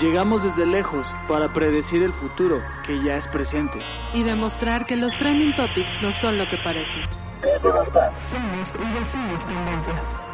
[0.00, 3.78] Llegamos desde lejos para predecir el futuro, que ya es presente.
[4.12, 7.02] Y demostrar que los trending topics no son lo que parecen.
[7.62, 10.33] Somos y decimos tendencias.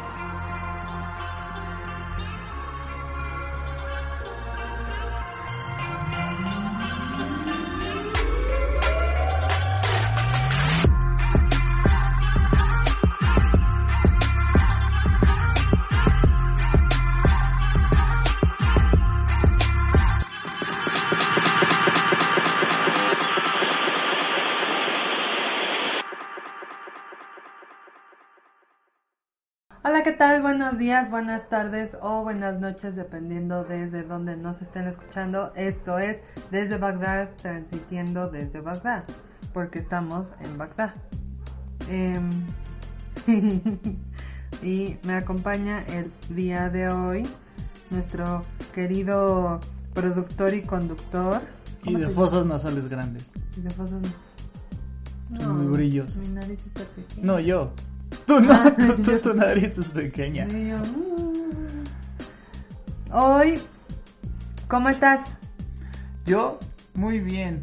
[30.81, 35.53] Días, buenas tardes o buenas noches, dependiendo desde donde nos estén escuchando.
[35.55, 39.03] Esto es desde Bagdad, transmitiendo desde Bagdad,
[39.53, 40.95] porque estamos en Bagdad.
[41.87, 42.31] Em,
[44.63, 47.29] y me acompaña el día de hoy
[47.91, 48.41] nuestro
[48.73, 49.59] querido
[49.93, 51.41] productor y conductor.
[51.83, 53.29] Y ¿Cómo de fosas nasales grandes.
[53.55, 54.01] Y de fosas-
[55.39, 56.17] Son muy brillosos.
[56.17, 57.23] Mi nariz está pequeña.
[57.23, 57.71] No, yo.
[58.25, 60.47] Tú no, Ah, tú- tu nariz es pequeña.
[60.47, 61.83] Yo, mm.
[63.13, 63.61] Hoy,
[64.67, 65.21] ¿cómo estás?
[66.25, 66.59] Yo,
[66.93, 67.61] muy bien.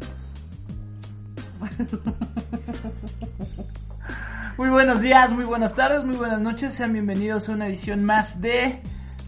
[4.57, 6.73] Muy buenos días, muy buenas tardes, muy buenas noches.
[6.73, 8.81] Sean bienvenidos a una edición más de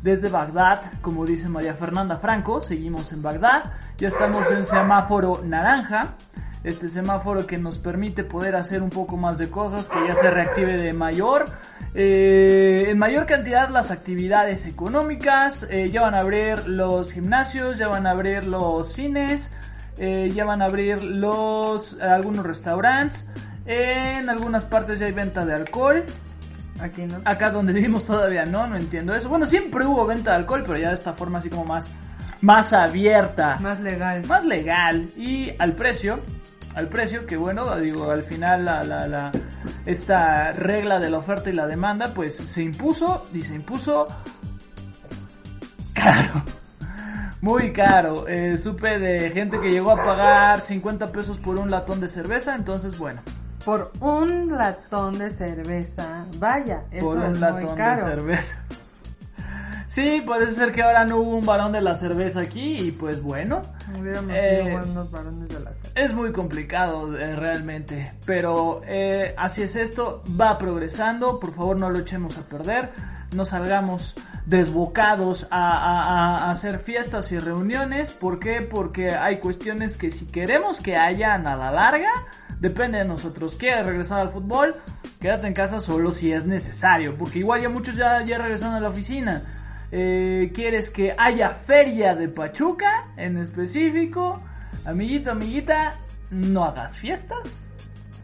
[0.04, 0.82] Desde Bagdad.
[1.02, 3.72] Como dice María Fernanda Franco, seguimos en Bagdad.
[3.98, 6.16] Ya estamos en semáforo naranja.
[6.64, 10.30] Este semáforo que nos permite poder hacer un poco más de cosas, que ya se
[10.30, 11.46] reactive de mayor,
[11.96, 15.66] eh, en mayor cantidad las actividades económicas.
[15.70, 19.52] eh, ya van a abrir los gimnasios, ya van a abrir los cines,
[19.98, 23.28] eh, ya van a abrir los algunos restaurantes.
[23.66, 26.04] En algunas partes ya hay venta de alcohol.
[26.80, 27.22] Aquí, ¿no?
[27.26, 29.30] Acá donde vivimos todavía no, no entiendo eso.
[29.30, 31.92] Bueno, siempre hubo venta de alcohol, pero ya de esta forma así como más,
[32.42, 34.24] más abierta, Más legal.
[34.28, 36.20] más legal y al precio.
[36.76, 39.32] Al precio, que bueno, digo, al final la, la, la,
[39.86, 44.08] esta regla de la oferta y la demanda, pues se impuso y se impuso
[45.94, 46.44] caro.
[47.42, 48.28] Muy caro.
[48.28, 52.56] Eh, supe de gente que llegó a pagar 50 pesos por un latón de cerveza,
[52.56, 53.22] entonces bueno,
[53.66, 56.26] Por un latón de cerveza.
[56.38, 58.04] Vaya, eso por un es muy latón de caro.
[58.06, 58.64] cerveza.
[59.92, 63.22] Sí, parece ser que ahora no hubo un varón de la cerveza aquí y pues
[63.22, 63.62] bueno,
[64.00, 65.92] Hubiéramos Eh, buenos varones de la cerveza.
[66.00, 71.90] es muy complicado eh, realmente, pero eh, así es esto, va progresando, por favor no
[71.90, 72.92] lo echemos a perder,
[73.36, 74.16] no salgamos
[74.46, 78.62] desbocados a, a- a- a hacer fiestas y reuniones, ¿por qué?
[78.62, 82.12] Porque hay cuestiones que si queremos que hayan a la larga,
[82.62, 84.78] depende de nosotros, ¿quieres regresar al fútbol?
[85.20, 88.80] Quédate en casa solo si es necesario, porque igual ya muchos ya, ya regresaron a
[88.80, 89.42] la oficina.
[89.92, 94.38] Eh, ¿Quieres que haya feria de Pachuca en específico?
[94.86, 95.96] Amiguito, amiguita,
[96.30, 97.68] no hagas fiestas.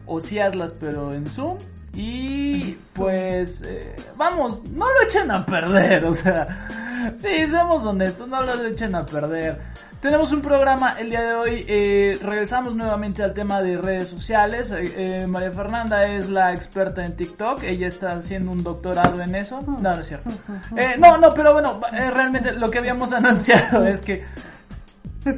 [0.06, 1.58] O sí hazlas, pero en Zoom.
[1.94, 6.04] Y pues, eh, vamos, no lo echen a perder.
[6.08, 9.60] O sea, sí, seamos honestos, no lo echen a perder.
[10.00, 11.64] Tenemos un programa el día de hoy.
[11.66, 14.70] eh, regresamos nuevamente al tema de redes sociales.
[14.70, 17.64] Eh, eh, María Fernanda es la experta en TikTok.
[17.64, 19.60] Ella está haciendo un doctorado en eso.
[19.62, 20.30] No, no es cierto.
[20.76, 24.24] Eh, no, no, pero bueno, realmente lo que habíamos anunciado es que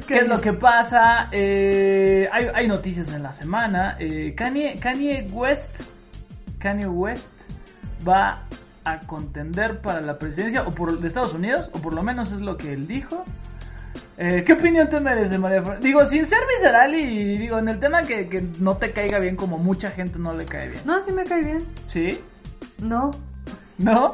[0.07, 1.27] ¿Qué es lo que pasa?
[1.31, 3.97] Hay, hay noticias en la semana.
[4.35, 5.81] Kanye, Kanye West,
[6.59, 7.31] Kanye West
[8.07, 8.43] va
[8.83, 12.41] a contender para la presidencia o por de Estados Unidos, o por lo menos es
[12.41, 13.25] lo que él dijo.
[14.23, 17.79] Eh, ¿Qué opinión te merece, María Fer- Digo, sin ser visceral y digo, en el
[17.79, 20.81] tema que, que no te caiga bien como mucha gente no le cae bien.
[20.85, 21.65] No, sí me cae bien.
[21.87, 22.19] ¿Sí?
[22.79, 23.09] No.
[23.79, 24.13] ¿No?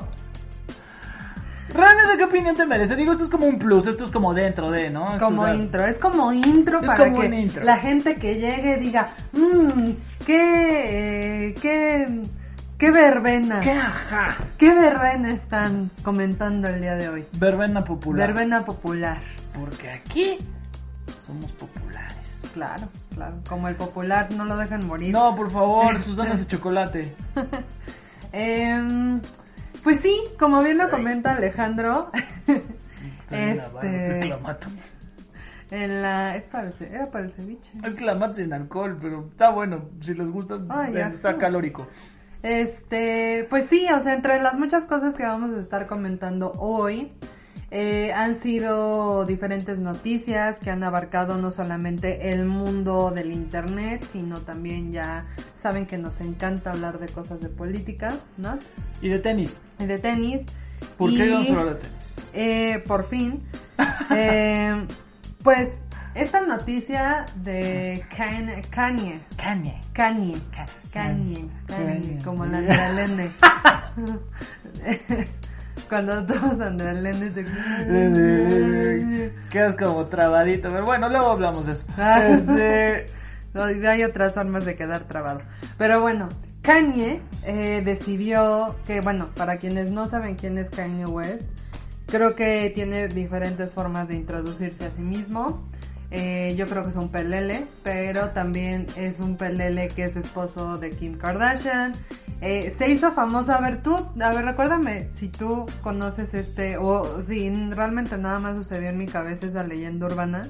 [1.73, 2.95] ¿Realmente qué opinión te merece?
[2.95, 5.09] Digo, esto es como un plus, esto es como dentro de, ¿no?
[5.19, 5.85] Como intro.
[5.85, 7.63] Es como intro Es para como que intro.
[7.65, 9.89] la gente que llegue diga, mmm,
[10.25, 12.21] qué, eh, qué,
[12.77, 13.59] qué verbena.
[13.59, 14.37] ¡Qué ajá!
[14.57, 17.25] ¿Qué verbena están comentando el día de hoy?
[17.37, 18.27] Verbena popular.
[18.27, 19.17] Verbena popular.
[19.59, 20.37] Porque aquí
[21.25, 22.49] somos populares.
[22.53, 23.35] Claro, claro.
[23.47, 25.13] Como el popular no lo dejan morir.
[25.13, 27.15] No, por favor, sus donas de chocolate.
[28.33, 29.21] Em,
[29.83, 32.11] pues sí, como bien lo comenta Alejandro,
[33.31, 34.67] este, clamato.
[35.71, 37.71] en la, es para el, era para el ceviche.
[37.85, 39.85] Es clamato sin alcohol, pero está bueno.
[40.01, 41.87] Si les gusta, Ay, está calórico.
[42.43, 47.13] Este, pues sí, o sea, entre las muchas cosas que vamos a estar comentando hoy,
[47.69, 54.39] Eh, han sido diferentes noticias que han abarcado no solamente el mundo del internet, sino
[54.39, 55.25] también ya
[55.57, 58.57] saben que nos encanta hablar de cosas de política, ¿no?
[59.01, 59.59] Y de tenis.
[59.79, 60.45] Y de tenis.
[60.97, 62.15] ¿Por qué vamos a hablar de tenis?
[62.33, 63.43] eh, por fin,
[64.15, 64.85] eh,
[65.43, 65.79] pues
[66.15, 69.81] esta noticia de Kan- Kanye, Kanye.
[69.93, 72.21] Kanye, Ka- Kanye, Kanye, Kanye.
[72.23, 73.29] como la Andrea Lende.
[75.89, 77.45] Cuando todos Andrea Lende te...
[79.49, 81.85] Quedas como trabadito, pero bueno, luego hablamos de eso.
[81.97, 82.27] Ah.
[82.27, 83.07] Este,
[83.87, 85.41] hay otras formas de quedar trabado.
[85.77, 86.27] Pero bueno,
[86.61, 91.43] Kanye eh, decidió que, bueno, para quienes no saben quién es Kanye West,
[92.07, 95.65] creo que tiene diferentes formas de introducirse a sí mismo.
[96.09, 100.77] Eh, yo creo que es un pelele, pero también es un pelele que es esposo
[100.77, 101.93] de Kim Kardashian.
[102.41, 107.21] Eh, se hizo famoso, a ver tú, a ver recuérdame si tú conoces este, o
[107.23, 110.43] si realmente nada más sucedió en mi cabeza esa leyenda urbana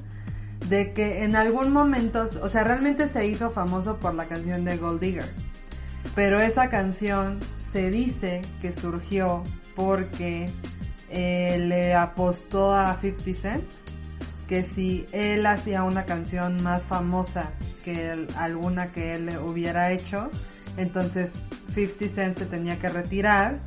[0.67, 4.75] de que en algún momento, o sea, realmente se hizo famoso por la canción de
[4.77, 5.29] Gold Digger.
[6.13, 7.39] Pero esa canción
[7.71, 9.43] se dice que surgió
[9.75, 10.49] porque
[11.09, 13.63] eh, le apostó a 50 Cent
[14.47, 17.51] que si él hacía una canción más famosa
[17.83, 20.29] que alguna que él hubiera hecho,
[20.77, 21.29] entonces
[21.75, 23.57] 50 Cent se tenía que retirar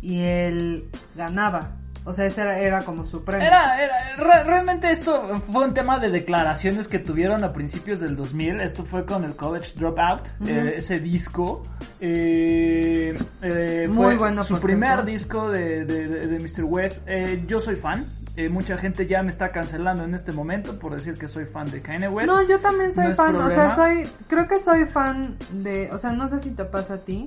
[0.00, 1.72] y él ganaba.
[2.04, 3.46] O sea, ese era, era como su premio.
[3.46, 8.16] Era, era- re- realmente esto fue un tema de declaraciones que tuvieron a principios del
[8.16, 8.60] 2000.
[8.60, 11.62] Esto fue con el College Dropout, eh, ese disco.
[12.00, 16.64] eh, eh, Muy fue bueno, su primer disco de, de- de- de Mr.
[16.64, 16.98] West.
[17.06, 18.04] Eh, yo soy fan.
[18.36, 21.70] Eh, mucha gente ya me está cancelando en este momento por decir que soy fan
[21.70, 22.28] de Kanye West.
[22.30, 25.98] No, yo también soy No fan, o sea, soy, creo que soy fan de, o
[25.98, 27.26] sea, no sé si te pasa a ti,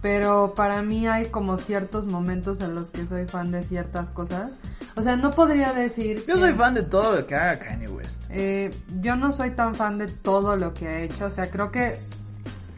[0.00, 4.50] pero para mí hay como ciertos momentos en los que soy fan de ciertas cosas.
[4.96, 6.18] O sea, no podría decir...
[6.26, 8.24] Yo que- soy fan de todo lo que haga Kanye West.
[8.30, 11.70] Eh, yo no soy tan fan de todo lo que ha hecho, o sea, creo
[11.70, 11.96] que,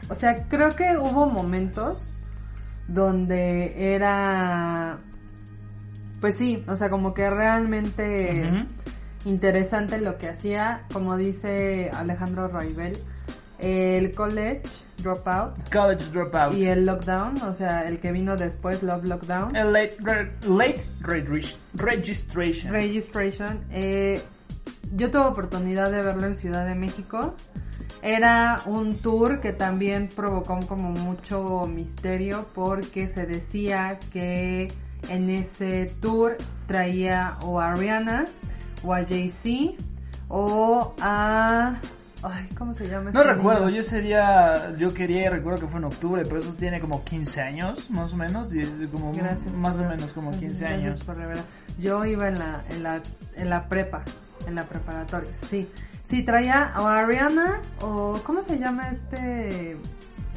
[0.07, 2.07] o sea, creo que hubo momentos
[2.87, 4.99] donde era,
[6.21, 8.65] pues sí, o sea, como que realmente
[9.25, 12.97] interesante lo que hacía, como dice Alejandro Raibel,
[13.59, 14.61] el college
[14.97, 16.53] dropout College Dropout.
[16.53, 19.55] y el lockdown, o sea, el que vino después, Love Lockdown.
[19.55, 22.71] El late, re- late regis- registration.
[22.71, 23.61] Registration.
[23.71, 24.21] eh,
[24.93, 27.35] yo tuve oportunidad de verlo en Ciudad de México.
[28.01, 34.71] Era un tour que también provocó como mucho misterio porque se decía que
[35.09, 36.37] en ese tour
[36.67, 38.25] traía o a Rihanna
[38.83, 39.73] o a Jay-Z
[40.27, 41.75] o a...
[42.23, 43.11] Ay, ¿cómo se llama?
[43.11, 43.75] No este recuerdo, niño?
[43.75, 47.41] yo ese día, yo quería, recuerdo que fue en octubre, pero eso tiene como 15
[47.41, 48.49] años, más o menos,
[48.91, 49.53] como Gracias.
[49.53, 51.03] más o menos como 15 gracias años.
[51.03, 51.17] por.
[51.79, 53.01] Yo iba en la, en la,
[53.35, 54.03] en la prepa,
[54.47, 55.69] en la preparatoria, sí.
[56.05, 59.77] Sí, traía o a Rihanna o ¿cómo se llama este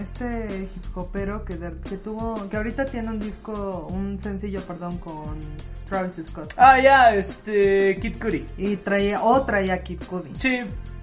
[0.01, 4.99] este hip hopero que, de- que tuvo que ahorita tiene un disco, un sencillo, perdón,
[4.99, 5.37] con
[5.89, 6.53] Travis Scott.
[6.57, 8.47] Ah, ya, este, Kid Cudi.
[8.57, 10.31] Y traía o traía Kid Cudi.
[10.37, 10.61] Sí,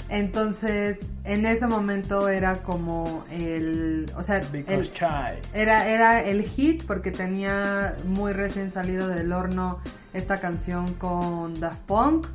[0.10, 5.40] Entonces, en ese momento era como el, o sea, el, Chai.
[5.54, 9.80] era, era el hit porque tenía muy recién salido del horno
[10.14, 12.28] esta canción con Daft Punk.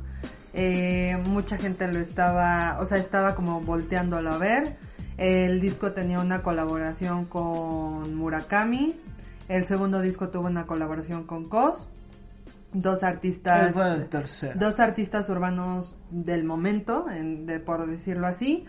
[0.53, 4.75] Eh, mucha gente lo estaba, o sea, estaba como volteándolo a ver.
[5.21, 8.95] El disco tenía una colaboración con Murakami.
[9.47, 11.87] El segundo disco tuvo una colaboración con Cos.
[12.73, 13.75] Dos artistas
[14.55, 18.65] dos artistas urbanos del momento, en- de, por decirlo así.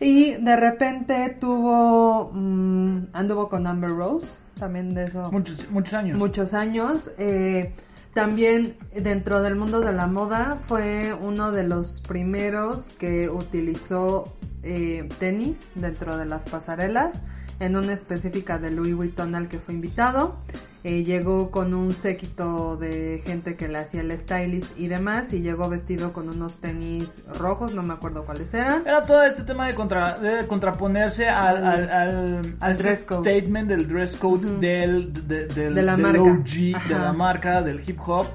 [0.00, 4.26] Y de repente tuvo, mm, anduvo con Amber Rose,
[4.58, 6.18] también de eso Muchos, muchos años.
[6.18, 7.08] muchos años.
[7.18, 7.72] Eh,
[8.18, 15.08] también dentro del mundo de la moda fue uno de los primeros que utilizó eh,
[15.20, 17.22] tenis dentro de las pasarelas,
[17.60, 20.36] en una específica de Louis Vuitton al que fue invitado.
[20.84, 25.40] Eh, llegó con un séquito de gente que le hacía el stylist y demás y
[25.40, 28.82] llegó vestido con unos tenis rojos, no me acuerdo cuáles eran.
[28.86, 33.20] Era todo este tema de, contra, de contraponerse al, al, al, Al este dress code.
[33.28, 36.22] statement del dress code del, de, del, De la del marca.
[36.22, 38.26] OG, de la marca, del hip hop.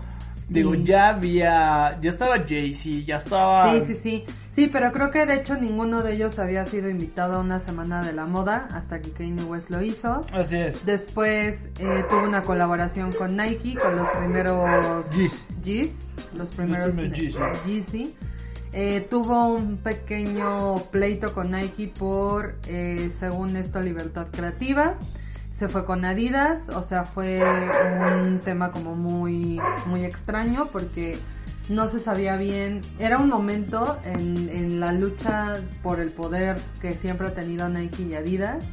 [0.49, 3.73] Digo, ya había, ya estaba Jay-Z, ya estaba...
[3.79, 4.23] Sí, sí, sí.
[4.53, 8.03] Sí, pero creo que de hecho ninguno de ellos había sido invitado a una semana
[8.03, 10.23] de la moda hasta que Kanye West lo hizo.
[10.31, 10.85] Así es.
[10.85, 15.43] Después eh, tuvo una colaboración con Nike, con los primeros Yeezy.
[15.63, 16.95] Yeez, los primeros.
[17.65, 18.13] Yeezy.
[18.73, 24.97] Eh, tuvo un pequeño pleito con Nike por, eh, según esto, libertad creativa.
[25.51, 27.39] se fue con Adidas, o sea, fue
[28.23, 31.17] un tema como muy, muy extraño porque
[31.73, 36.91] no se sabía bien, era un momento en, en la lucha por el poder que
[36.91, 38.71] siempre ha tenido Nike y Adidas,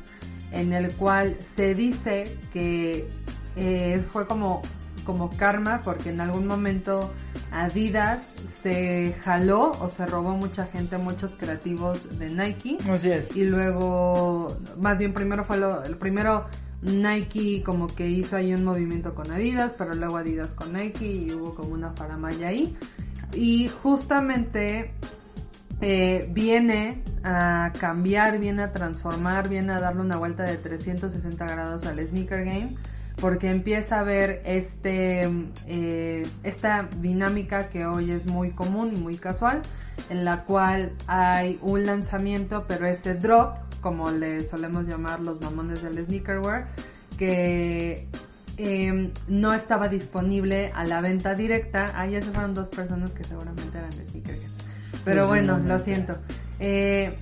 [0.52, 3.08] en el cual se dice que
[3.56, 4.62] eh, fue como,
[5.04, 7.12] como karma porque en algún momento
[7.52, 12.78] Adidas se jaló o se robó mucha gente, muchos creativos de Nike.
[12.88, 13.36] Así es.
[13.36, 16.46] Y luego, más bien primero fue lo, el primero
[16.82, 21.32] Nike como que hizo ahí un movimiento con Adidas, pero luego Adidas con Nike y
[21.32, 22.76] hubo como una faramaya ahí.
[23.34, 24.92] Y justamente
[25.80, 31.86] eh, viene a cambiar, viene a transformar, viene a darle una vuelta de 360 grados
[31.86, 32.70] al sneaker game
[33.20, 35.28] porque empieza a ver este
[35.66, 39.60] eh, esta dinámica que hoy es muy común y muy casual
[40.08, 45.82] en la cual hay un lanzamiento pero ese drop como le solemos llamar los mamones
[45.82, 46.68] del sneakerwear
[47.18, 48.06] que
[48.56, 51.86] eh, no estaba disponible a la venta directa.
[51.94, 54.50] Ah ya se fueron dos personas que seguramente eran de sneakerhead.
[55.04, 56.16] Pero bueno lo siento.
[56.58, 57.12] Eh,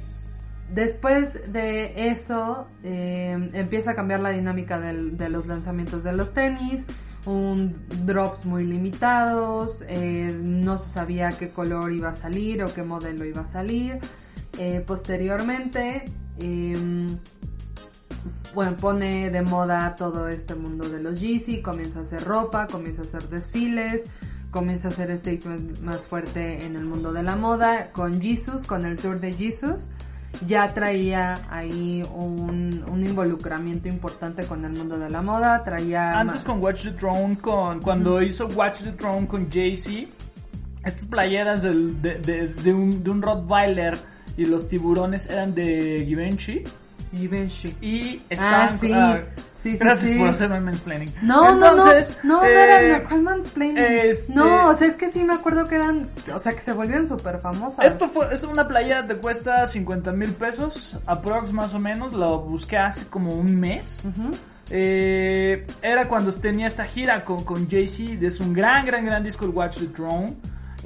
[0.74, 6.34] Después de eso eh, empieza a cambiar la dinámica del, de los lanzamientos de los
[6.34, 6.84] tenis,
[7.24, 7.74] un
[8.04, 13.24] drops muy limitados, eh, no se sabía qué color iba a salir o qué modelo
[13.24, 13.98] iba a salir.
[14.58, 16.04] Eh, posteriormente,
[16.40, 17.18] em,
[18.54, 23.02] bueno, pone de moda todo este mundo de los Yeezy, comienza a hacer ropa, comienza
[23.02, 24.06] a hacer desfiles,
[24.50, 28.86] comienza a hacer statement más fuerte en el mundo de la moda con Jesus, con
[28.86, 29.90] el tour de Jesus.
[30.46, 36.18] Ya traía ahí un, un, involucramiento importante con el mundo de la moda, traía...
[36.20, 40.10] Antes con Watch the Throne, con, cuando hizo Watch the Throne con Jay-Z,
[40.84, 43.98] estas playeras del, de, de, de, un, de un Rottweiler
[44.38, 46.64] y los tiburones eran de Givenchy.
[47.14, 47.74] Givenchy.
[47.82, 48.68] Y estaban...
[48.74, 48.92] Ah, sí.
[48.92, 50.16] Uh, Sí, sí, Gracias sí.
[50.18, 51.12] por hacerme mansplaining.
[51.20, 53.76] No, Entonces, no, no, no, no eh, era ¿cuál mansplaining?
[53.76, 56.72] este- No, o sea, es que sí me acuerdo que eran, o sea, que se
[56.72, 57.84] volvieron súper famosas.
[57.84, 62.38] Esto fue, es una playera te cuesta 50 mil pesos, aprox más o menos, lo
[62.42, 63.98] busqué hace como un mes.
[64.04, 64.30] Ujú.
[64.70, 69.44] Eh, era cuando tenía esta gira con, con Jay-Z, es un gran, gran, gran disco
[69.44, 70.36] el Watch the Throne.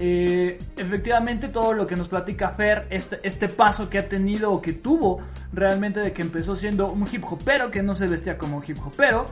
[0.04, 4.61] Eh, efectivamente todo lo que nos platica Fer, este, este paso que ha tenido o
[4.61, 5.21] que tuvo
[5.52, 9.26] realmente de que empezó siendo un hip hopero que no se vestía como hip hopero,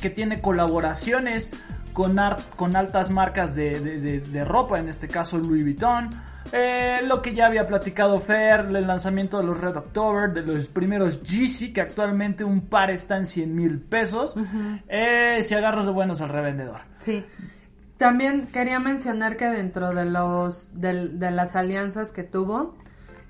[0.00, 1.50] que tiene colaboraciones
[1.92, 6.08] con, art- con altas marcas de, de- de- de ropa, en este caso Louis Vuitton.
[6.52, 10.68] Eh, lo que ya había platicado Fer, el lanzamiento de los Red October, de los
[10.68, 14.36] primeros Yeezy, que actualmente un par está en 100 mil pesos.
[14.88, 16.80] Eh, si agarras de buenos al revendedor.
[17.00, 17.24] Sí.
[18.00, 22.74] También quería mencionar que dentro de los del- de, las alianzas que tuvo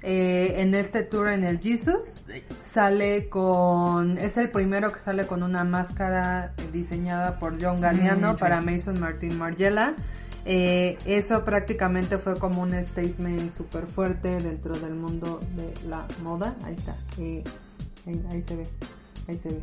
[0.04, 2.24] eh, en este tour en el Jesus
[2.62, 8.36] sale con es el primero que sale con una máscara diseñada por John Galliano Mm,
[8.36, 8.40] sí.
[8.40, 9.94] para Mason Martin Margiela.
[10.46, 16.54] Eh, eso prácticamente fue como un statement súper fuerte dentro del mundo de la moda.
[16.64, 16.94] Ahí está.
[17.18, 17.42] Eh,
[18.06, 18.68] ahí, ahí se ve.
[19.28, 19.60] Ahí se ve.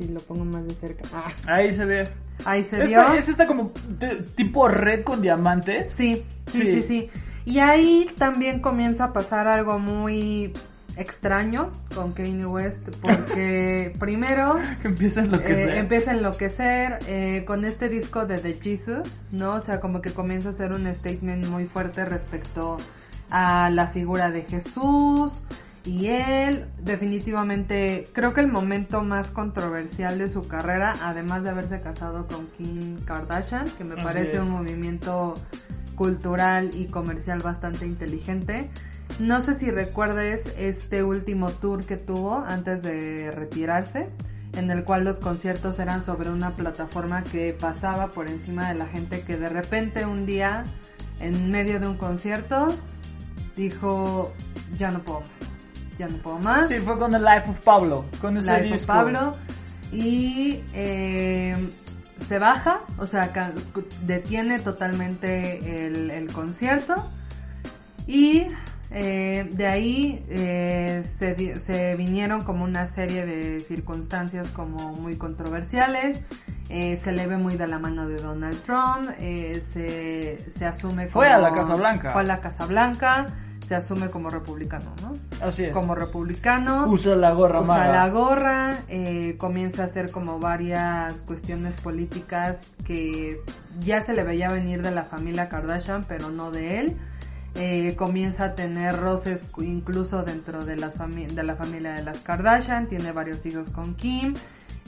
[0.00, 1.04] Si lo pongo más de cerca.
[1.12, 2.08] Ah, Ahí se ve.
[2.46, 2.84] ahí se vio.
[3.00, 3.70] Esta, es esta como
[4.34, 5.90] tipo red con diamantes.
[5.92, 6.72] Sí, sí, Sí.
[6.72, 7.10] sí, sí.
[7.44, 10.52] Y ahí también comienza a pasar algo muy
[10.96, 16.98] extraño con Kanye West porque primero Que empieza en lo que eh, empieza a enloquecer
[17.06, 19.54] eh, con este disco de The Jesus, ¿no?
[19.54, 22.76] O sea, como que comienza a hacer un statement muy fuerte respecto
[23.30, 25.42] a la figura de Jesús
[25.84, 31.80] y él definitivamente creo que el momento más controversial de su carrera, además de haberse
[31.80, 34.42] casado con Kim Kardashian, que me Así parece es.
[34.42, 35.34] un movimiento
[35.94, 38.70] cultural y comercial bastante inteligente.
[39.18, 44.08] No sé si recuerdes este último tour que tuvo antes de retirarse,
[44.56, 48.86] en el cual los conciertos eran sobre una plataforma que pasaba por encima de la
[48.86, 50.64] gente que de repente un día,
[51.20, 52.68] en medio de un concierto,
[53.56, 54.32] dijo,
[54.78, 55.49] ya no puedo más,
[56.00, 56.68] ya no puedo más.
[56.68, 58.04] Sí, fue con The Life of Pablo.
[58.20, 58.86] Con ese Life of.
[58.86, 59.36] Pablo
[59.92, 61.56] y eh,
[62.26, 63.30] se baja, o sea,
[64.02, 66.94] detiene totalmente el, el concierto
[68.06, 68.46] y
[68.92, 76.24] eh, de ahí eh, se, vinieron como una serie de circunstancias como muy controversiales.
[76.68, 81.24] Eh, se le ve muy de la mano de Donald Trump, se, se asume como...
[81.24, 82.12] Fue a la Casa Blanca.
[82.12, 83.26] Fue a la Casa Blanca,
[83.70, 85.16] se asume como republicano, ¿no?
[85.46, 85.70] Así es.
[85.70, 91.76] Como republicano Usa la gorra usa la gorra, eh, comienza a hacer como varias cuestiones
[91.76, 93.40] políticas que
[93.78, 96.96] ya se le veía venir de la familia Kardashian, pero no de él.
[97.54, 102.88] Eh, comienza a tener roces incluso dentro de, las de la familia de las Kardashian,
[102.88, 104.34] tiene varios hijos con Kim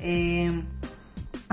[0.00, 0.64] eh,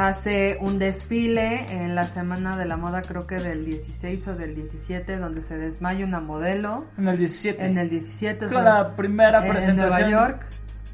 [0.08, 4.56] hace un desfile en la semana de la moda, creo que del 16 o del
[4.56, 6.86] 17, donde se desmaya una modelo.
[6.98, 7.66] En el 17.
[7.66, 10.10] En el 17, o Es sea, la primera en presentación.
[10.12, 10.46] Nueva York.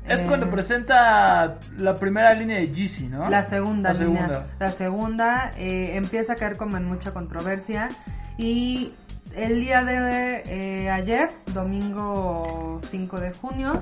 [0.07, 3.27] Es Eh, cuando presenta la primera línea de Yeezy, ¿no?
[3.29, 4.21] La segunda La línea.
[4.27, 4.47] segunda.
[4.59, 7.89] La segunda eh, empieza a caer como en mucha controversia.
[8.37, 8.93] Y
[9.35, 13.81] el día de eh, ayer, domingo 5 de junio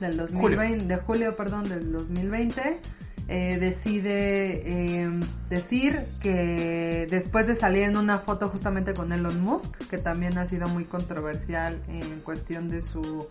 [0.00, 2.80] del 2020, de julio, perdón, del 2020,
[3.28, 9.76] eh, decide eh, decir que después de salir en una foto justamente con Elon Musk,
[9.88, 13.28] que también ha sido muy controversial en cuestión de su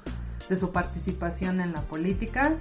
[0.50, 2.54] de su participación en la política,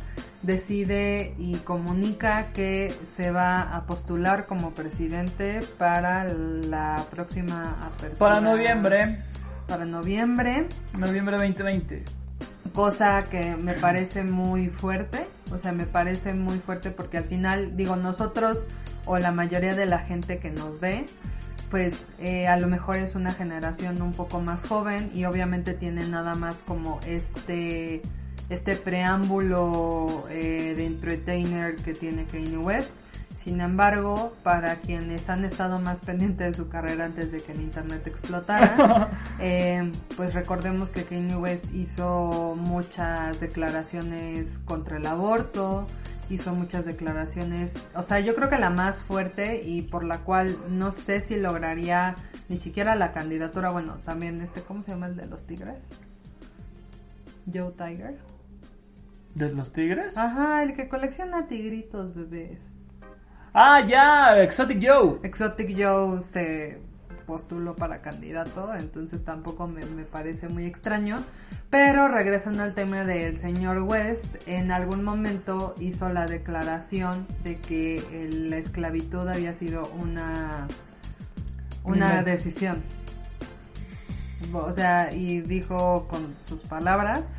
[0.43, 8.19] decide y comunica que se va a postular como presidente para la próxima apertura.
[8.19, 9.17] Para noviembre,
[9.67, 10.67] Para noviembre,
[10.99, 12.22] noviembre 2020.
[12.73, 17.76] Cosa que me parece muy fuerte, o sea, me parece muy fuerte porque al final,
[17.76, 18.67] digo, nosotros
[19.05, 21.07] o la mayoría de la gente que nos ve,
[21.71, 26.07] pues eh, a lo mejor es una generación un poco más joven y obviamente tiene
[26.07, 28.02] nada más como este
[28.50, 32.91] este preámbulo eh, de entertainer que tiene Kanye West.
[33.35, 37.61] Sin embargo, para quienes han estado más pendientes de su carrera antes de que el
[37.61, 39.09] internet explotara,
[39.41, 45.87] eh, pues recordemos que Kanye West hizo muchas declaraciones contra el aborto,
[46.31, 50.57] hizo muchas declaraciones, o sea, yo creo que la más fuerte y por la cual
[50.69, 52.15] no sé si lograría
[52.49, 55.79] ni siquiera la candidatura, bueno, también este, ¿cómo se llama el de los Tigres?
[57.53, 58.19] Joe Tiger.
[59.35, 60.17] ¿De los Tigres?
[60.17, 62.72] Ajá, el que colecciona tigritos bebés.
[63.55, 65.19] Ah, ya, Exotic Joe.
[65.23, 66.81] Exotic Joe se
[67.27, 71.19] postuló para candidato, entonces tampoco me, me parece muy extraño.
[71.71, 77.99] Pero regresando al tema del señor West, en algún momento hizo la declaración de que
[78.13, 80.67] el- la esclavitud había sido una,
[81.85, 82.31] Un una invento.
[82.31, 82.83] decisión.
[84.53, 87.31] O sea, y dijo con sus palabras,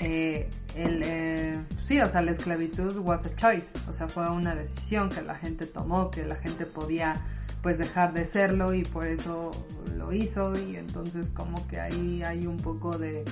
[0.00, 4.54] eh, el, eh, sí, o sea, la esclavitud was a choice, o sea, fue una
[4.54, 7.14] decisión que la gente tomó, que la gente podía
[7.62, 9.50] pues dejar de serlo y por eso
[9.96, 10.58] lo hizo.
[10.58, 13.24] Y entonces como que ahí hay un poco de,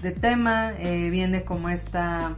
[0.00, 2.36] de tema, eh, viene como esta,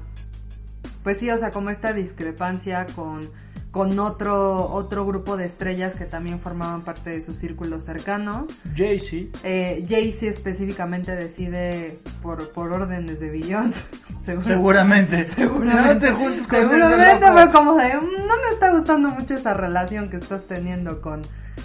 [1.02, 3.28] pues sí, o sea, como esta discrepancia con,
[3.74, 8.46] con otro, otro grupo de estrellas que también formaban parte de su círculo cercano.
[8.76, 9.36] Jay-Z.
[9.42, 13.84] Eh, Jay-Z específicamente decide por, por órdenes de Beyoncé.
[14.24, 15.26] seguro- Seguramente.
[15.26, 15.92] Seguramente.
[15.92, 19.34] No te juntes con ese Seguramente fue como de, "Mm, no me está gustando mucho
[19.34, 21.22] esa relación que estás teniendo con,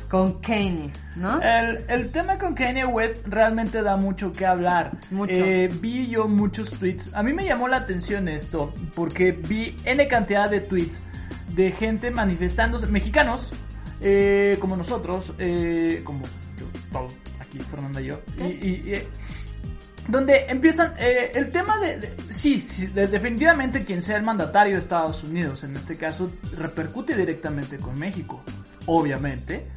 [0.09, 1.39] con Kanye, ¿no?
[1.43, 4.97] El, el tema con Kanye West realmente da mucho que hablar.
[5.11, 5.33] Mucho.
[5.35, 7.11] Eh, vi yo muchos tweets.
[7.13, 11.03] A mí me llamó la atención esto, porque vi N cantidad de tweets
[11.55, 13.51] de gente manifestándose, mexicanos,
[14.01, 16.21] eh, como nosotros, eh, como
[16.57, 17.07] yo, todo,
[17.39, 19.07] aquí Fernanda y yo, y, y- y,
[20.07, 24.73] donde empiezan eh, el tema de, de- sí, sí, de- definitivamente quien sea el mandatario
[24.73, 28.41] de Estados Unidos en este caso repercute directamente con México
[28.87, 29.67] obviamente.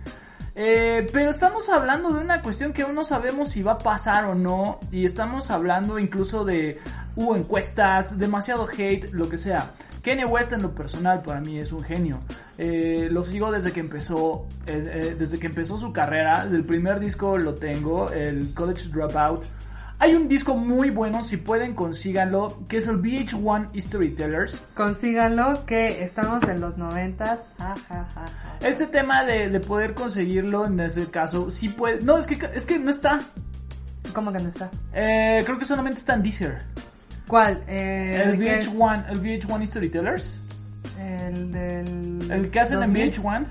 [0.54, 4.26] Eh, pero estamos hablando de una cuestión que aún no sabemos si va a pasar
[4.26, 6.78] o no y estamos hablando incluso de
[7.16, 11.72] hubo encuestas demasiado hate lo que sea Kanye West en lo personal para mí es
[11.72, 12.20] un genio
[12.58, 17.00] Eh, lo sigo desde que empezó eh, eh, desde que empezó su carrera del primer
[17.00, 19.44] disco lo tengo el College Dropout
[19.98, 24.60] hay un disco muy bueno, si pueden consíganlo, que es el VH1 Storytellers.
[24.74, 27.38] Consíganlo, que estamos en los noventas.
[27.56, 28.58] Ja, ja, ja, ja.
[28.68, 32.02] Este tema de, de poder conseguirlo, en ese caso, sí puede...
[32.02, 33.20] No, es que, es que no está.
[34.12, 34.72] ¿Cómo que no está?
[34.92, 36.62] Creo que solamente está en Deezer.
[37.32, 37.62] ¿Cuál?
[37.66, 40.40] El es- VH1, el VH1 Storytellers.
[41.00, 42.30] El del...
[42.30, 43.12] El que hacen en 2000.
[43.14, 43.44] VH1.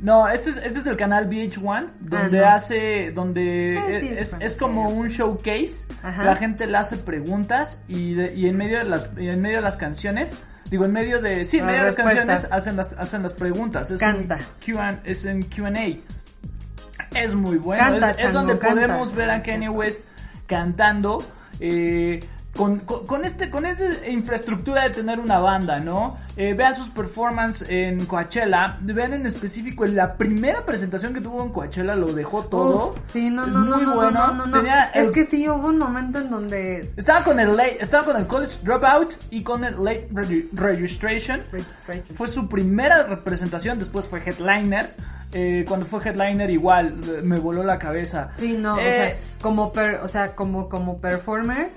[0.00, 4.32] No, este es, este es el canal VH1, donde Ah, hace, donde Ah, es es,
[4.38, 5.86] VH1, es como un showcase.
[6.02, 6.24] Ajá.
[6.24, 9.56] La gente le hace preguntas y, de- y en medio de las, y en medio
[9.56, 10.34] de las canciones,
[10.70, 13.34] digo en medio de, sí, en Las medio de las canciones hacen las, hacen las
[13.34, 13.90] preguntas.
[13.90, 14.36] Es Canta.
[14.36, 17.18] Un Q&A, es en Q&A.
[17.20, 17.82] Es muy bueno.
[17.84, 18.74] Canta, es, donde canta.
[18.86, 20.04] podemos ver a Kanye West
[20.46, 21.22] cantando.
[21.60, 22.20] eh,
[22.56, 26.16] con, con, con este con esta infraestructura de tener una banda, ¿no?
[26.36, 31.50] Eh, vean sus performances en Coachella, vean en específico la primera presentación que tuvo en
[31.50, 32.88] Coachella lo dejó todo.
[32.92, 34.10] Uf, sí, no, no, no, muy no, bueno.
[34.28, 34.58] no, no, no.
[34.58, 36.92] Tenía Es que sí, hubo un momento en donde...
[36.96, 41.42] estaba con el late, estaba con el College Dropout y con el Late Regi- Registration.
[41.52, 42.16] Registration.
[42.16, 44.94] Fue su primera representación, después fue headliner.
[45.32, 48.30] Eh, cuando fue headliner igual me voló la cabeza.
[48.34, 51.70] Sí, no, o Eh, sea, como per- o sea, como como performer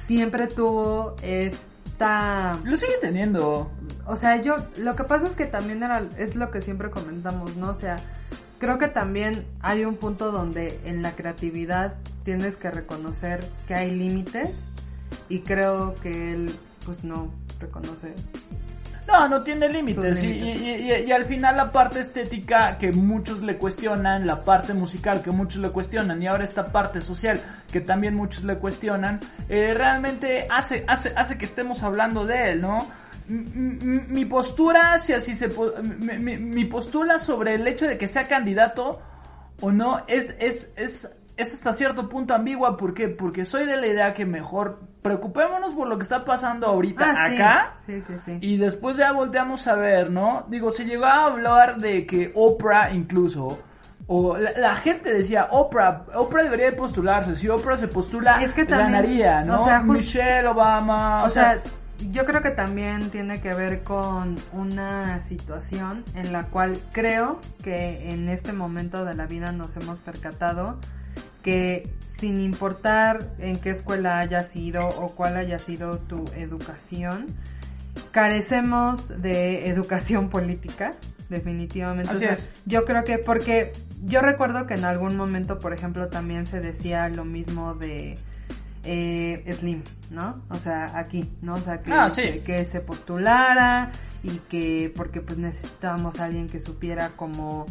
[0.00, 3.70] siempre tuvo esta lo sigue teniendo.
[4.06, 7.56] o sea, yo, lo que pasa es que también era, es lo que siempre comentamos,
[7.56, 7.70] ¿no?
[7.70, 7.96] O sea,
[8.58, 13.90] creo que también hay un punto donde en la creatividad tienes que reconocer que hay
[13.90, 14.76] límites
[15.28, 16.52] y creo que él,
[16.84, 18.14] pues no reconoce
[19.10, 20.22] No, no tiene límites.
[20.24, 20.60] Y, límites.
[20.62, 25.22] y- y- y al final la parte estética que muchos le cuestionan, la parte musical
[25.22, 27.40] que muchos le cuestionan y ahora esta parte social
[27.72, 32.60] que también muchos le cuestionan, eh, realmente hace, hace, hace que estemos hablando de él,
[32.60, 32.86] ¿no?
[33.28, 35.48] Mi postura, si así se...
[35.48, 39.00] po- mi, mi- mi postura sobre el hecho de que sea candidato
[39.60, 42.76] o no es, es, es, es hasta cierto punto ambigua.
[42.76, 43.08] ¿Por qué?
[43.08, 47.24] Porque soy de la idea que mejor preocupémonos por lo que está pasando ahorita Ah,
[47.26, 47.72] acá.
[47.86, 48.38] Sí, sí, sí.
[48.40, 50.44] Y después ya volteamos a ver, ¿no?
[50.48, 53.62] Digo, se llegó a hablar de que Oprah incluso,
[54.06, 58.52] o la, la gente decía, Oprah, Oprah debería de postularse, si Oprah se postula, Es
[58.52, 59.62] que también, ganaría, ¿no?
[59.62, 61.62] o sea, just- Michelle Obama, O sea,
[62.10, 68.10] yo creo que también tiene que ver con una situación en la cual creo que
[68.12, 70.78] en este momento de la vida nos hemos percatado
[71.42, 71.88] que
[72.20, 77.26] sin importar en qué escuela hayas ido o cuál haya sido tu educación,
[78.10, 80.94] carecemos de educación política,
[81.28, 82.10] definitivamente.
[82.10, 82.48] Así O sea, es.
[82.66, 83.72] Yo creo que porque
[84.04, 88.18] yo recuerdo que en algún momento, por ejemplo, también se decía lo mismo de
[88.84, 90.42] eh, Slim, ¿no?
[90.50, 91.54] O sea, aquí, ¿no?
[91.54, 92.22] O sea, que, Ah, sí.
[92.22, 93.90] que, que se postulara
[94.22, 97.66] y que porque pues necesitábamos a alguien que supiera cómo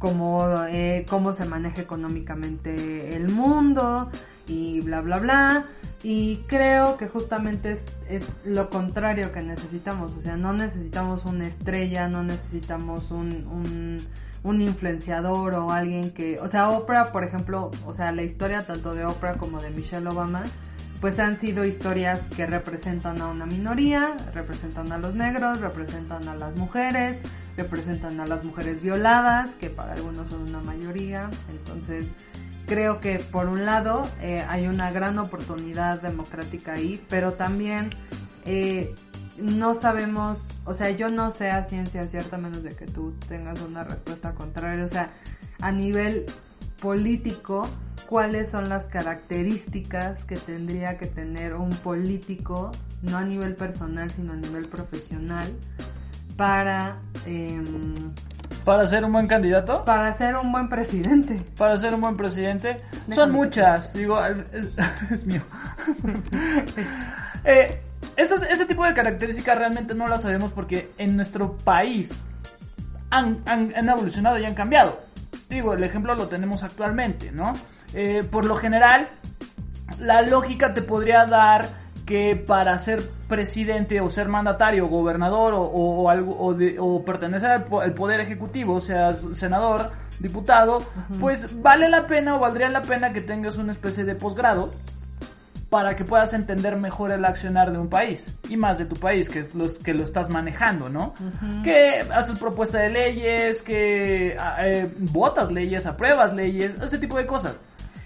[0.00, 4.10] cómo, eh, cómo se maneja económicamente el mundo
[4.48, 5.66] y bla bla bla.
[6.02, 10.14] Y creo que justamente es, es lo contrario que necesitamos.
[10.14, 13.98] O sea no necesitamos una estrella no necesitamos un, un,
[14.42, 18.94] un influenciador o alguien que o sea Oprah por ejemplo o sea la historia tanto
[18.94, 20.42] de Oprah como de Michelle Obama
[21.00, 26.34] pues han sido historias que representan a una minoría, representan a los negros, representan a
[26.34, 27.18] las mujeres,
[27.56, 31.30] representan a las mujeres violadas, que para algunos son una mayoría.
[31.50, 32.06] Entonces,
[32.66, 37.88] creo que por un lado eh, hay una gran oportunidad democrática ahí, pero también
[38.44, 38.94] eh,
[39.38, 43.60] no sabemos, o sea, yo no sé a ciencia cierta, menos de que tú tengas
[43.62, 45.06] una respuesta contraria, o sea,
[45.60, 46.26] a nivel
[46.80, 47.68] político,
[48.08, 54.32] cuáles son las características que tendría que tener un político, no a nivel personal, sino
[54.32, 55.48] a nivel profesional,
[56.36, 57.94] para, em,
[58.64, 61.38] para ser un buen candidato, para ser un buen presidente.
[61.56, 64.76] para ser un buen presidente, Déjame son muchas, digo, es,
[65.12, 65.42] es mío.
[67.44, 67.80] Eh,
[68.16, 72.14] ese tipo de características realmente no las sabemos porque en nuestro país
[73.10, 75.00] han, han- han evolucionado y han cambiado.
[75.50, 77.52] Digo, el ejemplo lo tenemos actualmente, ¿no?
[77.92, 79.08] Eh, por lo general,
[79.98, 81.68] la lógica te podría dar
[82.06, 87.04] que para ser presidente o ser mandatario, gobernador o, o, o algo, o, de- o
[87.04, 90.78] pertenecer al, po- al poder ejecutivo, seas senador, diputado,
[91.20, 94.70] pues vale la pena o valdría la pena que tengas una especie de posgrado
[95.70, 99.28] para que puedas entender mejor el accionar de un país y más de tu país
[99.30, 101.14] que es los que lo estás manejando, ¿no?
[101.62, 107.24] Que haces propuesta de leyes, que ah, eh, votas leyes, apruebas leyes, ese tipo de
[107.26, 107.54] cosas.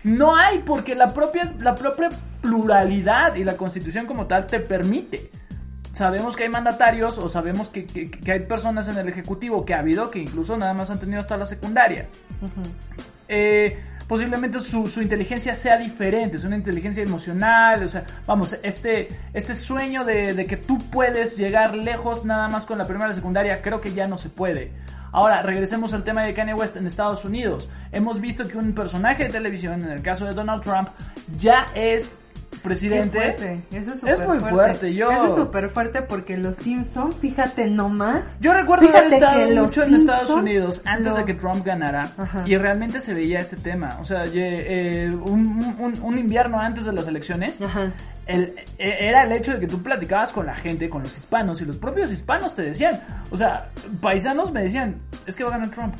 [0.03, 2.11] No hay porque la propia la propia
[2.43, 5.31] pluralidad y la Constitución como tal te permite.
[5.95, 9.73] Sabemos que hay mandatarios o sabemos que, que- que hay personas en el ejecutivo que
[9.75, 12.09] ha habido que incluso nada más han tenido hasta la secundaria
[13.29, 19.09] eh, posiblemente su, su inteligencia sea diferente, es una inteligencia emocional, o sea, vamos, este,
[19.33, 23.09] este sueño de, de que tú puedes llegar lejos nada más con la primera y
[23.11, 24.73] la secundaria, creo que ya no se puede.
[25.15, 27.69] Ahora, regresemos al tema de Kanye West en Estados Unidos.
[27.93, 30.89] Hemos visto que un personaje de televisión, en el caso de Donald Trump,
[31.39, 32.19] ya es
[32.65, 33.19] presidente.
[33.19, 37.15] Qué fuerte, Eso es, Es muy fuerte, yo- Eso es súper fuerte porque los Simpsons,
[37.17, 38.25] fíjate nomás.
[38.41, 42.43] Yo recuerdo haber estado mucho en Estados Simpson Unidos antes de que Trump ganara Ajá.
[42.47, 43.99] y realmente se veía este tema.
[44.01, 47.93] O sea, eh, un, un- un invierno antes de las elecciones, Ajá.
[48.27, 51.61] el- e- era el hecho de que tú platicabas con la gente, con los hispanos,
[51.61, 52.99] y los propios hispanos te decían,
[53.31, 53.69] o sea,
[54.01, 54.97] paisanos me decían,
[55.27, 55.95] es que va a ganar Trump.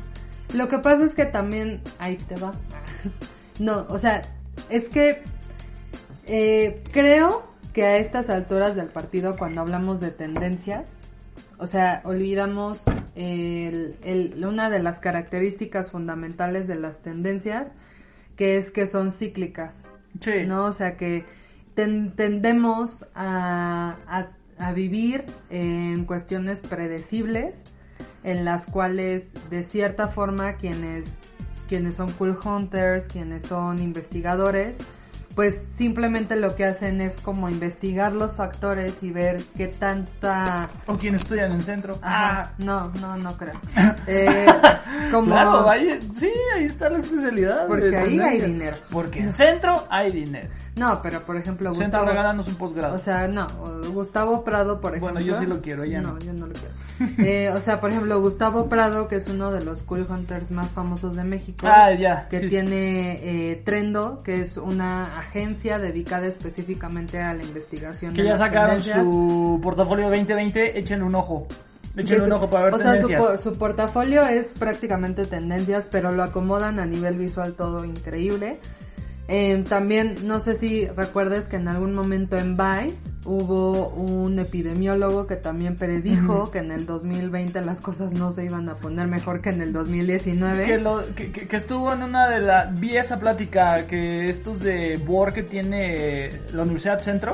[0.53, 2.51] Lo que pasa es que también ahí te va.
[3.59, 4.21] No, o sea,
[4.69, 5.23] es que
[6.27, 10.85] eh, creo que a estas alturas del partido, cuando hablamos de tendencias,
[11.57, 12.83] o sea, olvidamos
[13.15, 17.75] el- el- una de las características fundamentales de las tendencias,
[18.35, 19.85] que es que son cíclicas.
[20.19, 20.43] Sí.
[20.45, 20.65] ¿no?
[20.65, 21.25] O sea que
[21.75, 27.63] ten- tendemos a, a- a vivir en cuestiones predecibles
[28.23, 31.21] en las cuales de cierta forma quienes,
[31.67, 34.77] quienes son cool hunters, quienes son investigadores,
[35.35, 40.97] pues simplemente lo que hacen es como investigar los factores y ver qué tanta O
[40.97, 41.97] quienes estudian en centro.
[42.01, 43.59] Ajá, no, no, no creo.
[44.07, 44.45] Eh,
[45.11, 47.67] como Claro, ahí, sí, ahí está la especialidad.
[47.67, 48.77] Porque ahí hay dinero.
[48.89, 50.47] Porque en centro hay dinero.
[50.75, 52.95] No, pero por ejemplo Gustavo, regálanos un posgrado.
[52.95, 53.47] o sea, no,
[53.93, 55.13] Gustavo Prado, por ejemplo.
[55.13, 56.13] Bueno, yo sí lo quiero, ella no.
[56.13, 56.19] no.
[56.19, 56.73] yo no lo quiero.
[57.17, 60.71] Eh, o sea, por ejemplo, Gustavo Prado, que es uno de los cool hunters más
[60.71, 61.67] famosos de México.
[61.69, 62.25] ah, ya.
[62.29, 62.47] que sí.
[62.47, 63.19] tiene
[63.51, 68.39] eh, Trendo, que es una agencia dedicada específicamente a la investigación Que de ya las
[68.39, 71.47] sacaron su portafolio 2020, échenle un ojo.
[71.95, 75.87] Que Échenle un su- ojo para ver o sea, su, su portafolio es prácticamente tendencias,
[75.91, 78.59] pero lo acomodan a nivel visual todo increíble.
[79.27, 85.25] Eh, también, no sé si recuerdes que en algún momento en Vice hubo un epidemiólogo
[85.25, 89.41] que también predijo que en el 2020 las cosas no se iban a poner mejor
[89.41, 90.65] que en el 2019.
[90.65, 92.79] que, lo, que, que- que estuvo en una de las...
[92.79, 97.31] Vi esa plática que estos de Bohr que tiene la Universidad Centro,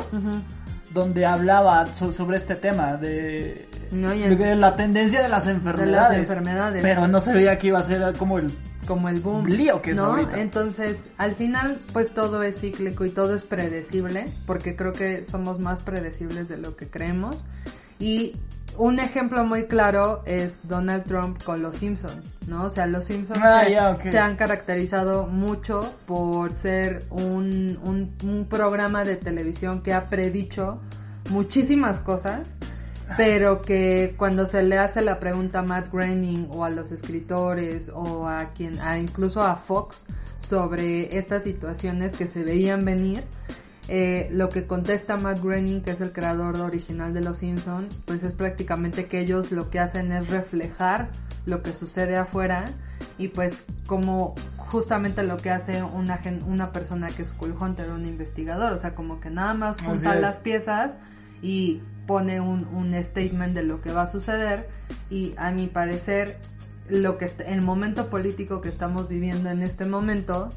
[0.94, 6.20] donde hablaba so- sobre este tema de, No, de la tendencia de las enfermedades.
[6.20, 6.82] enfermedades.
[6.82, 8.48] Pero no se veía que iba a ser como el...
[8.88, 9.48] como el boom.
[9.48, 10.06] lío que es ¿no?
[10.06, 10.40] ahorita.
[10.40, 15.60] Entonces, al final, pues todo es cíclico y todo es predecible, porque creo que somos
[15.60, 17.46] más predecibles de lo que creemos.
[18.00, 18.34] Y
[18.78, 22.66] un ejemplo muy claro es Donald Trump con los Simpsons, ¿no?
[22.66, 29.04] O sea, los Simpsons Ah, se, han caracterizado mucho por ser un, un, un programa
[29.04, 30.82] de televisión que ha predicho
[31.30, 32.56] muchísimas cosas
[33.18, 37.90] pero que cuando se le hace la pregunta a Matt Groening o a los escritores
[37.94, 40.06] o a quien, a incluso a Fox
[40.38, 43.24] sobre estas situaciones que se veían venir,
[43.88, 48.24] eh, lo que contesta Matt Groening, que es el creador original de Los Simpson, pues
[48.24, 51.10] es prácticamente que ellos lo que hacen es reflejar
[51.46, 52.66] lo que sucede afuera
[53.18, 57.90] y pues como justamente lo que hace una, gen- una persona que es Cool Hunter,
[57.90, 60.94] un investigador, o sea, como que nada más junta las piezas
[61.42, 64.68] y pone un, un statement de lo que va a suceder
[65.10, 66.40] y a mi parecer
[66.90, 70.52] lo que el momento político que estamos viviendo en este momento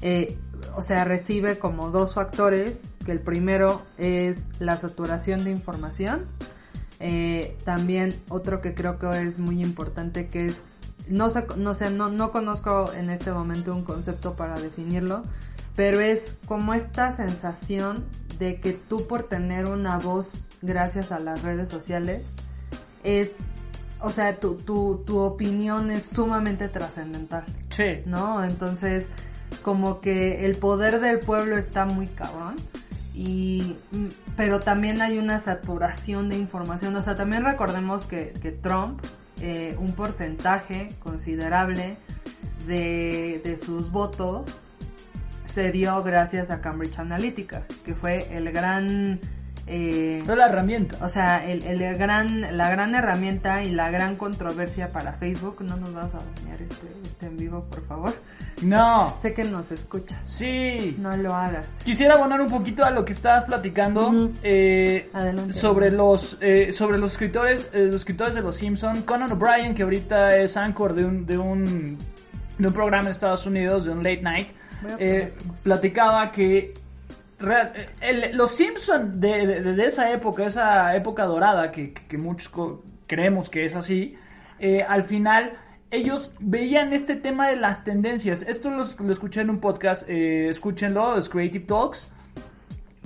[0.00, 0.38] eh,
[0.74, 6.24] o sea recibe como dos factores que el primero es la saturación de información
[7.00, 10.62] eh, también otro que creo que es muy importante que es
[11.06, 15.22] no sé, no sé, no, no conozco en este momento un concepto para definirlo,
[15.76, 18.06] pero es como esta sensación
[18.38, 22.34] de que tú por tener una voz gracias a las redes sociales
[23.02, 23.36] es,
[24.00, 28.00] o sea, tu, tu, tu opinión es sumamente trascendental, Sí.
[28.06, 28.44] ¿no?
[28.44, 29.08] Entonces,
[29.62, 32.56] como que el poder del pueblo está muy cabrón.
[33.14, 36.96] Y, mm, pero también hay una saturación de información.
[36.96, 39.00] O sea, también recordemos que, que Trump,
[39.40, 41.96] eh, un porcentaje considerable
[42.66, 44.50] de, de sus votos
[45.54, 49.20] se dio gracias a Cambridge Analytica, que fue el gran,
[49.66, 50.96] eh, Fue la herramienta.
[51.04, 55.62] o sea, el, el gran, la gran herramienta y la gran controversia para Facebook.
[55.62, 58.14] No nos vas a dañar este, este en vivo, por favor.
[58.62, 59.14] No.
[59.22, 60.18] Sé que nos escuchas.
[60.26, 60.96] Sí.
[60.98, 61.66] No lo hagas.
[61.84, 65.52] Quisiera abonar un poquito a lo que estabas platicando eh, Adelante.
[65.52, 69.82] sobre los eh, sobre los escritores eh, los escritores de los Simpson Conan O'Brien que
[69.82, 71.98] ahorita es anchor de un de un
[72.58, 74.48] de un programa en Estados Unidos de un late night
[74.98, 76.74] eh, platicaba que
[77.38, 82.50] real- eh, el- los Simpson de, de- de esa época esa época dorada que, muchos
[83.06, 84.16] creemos que es así
[84.58, 85.52] eh, al final
[85.90, 88.42] ellos veían este tema de las tendencias.
[88.42, 92.10] Esto lo, escuché en un podcast, eh, escúchenlo, es Creative Talks,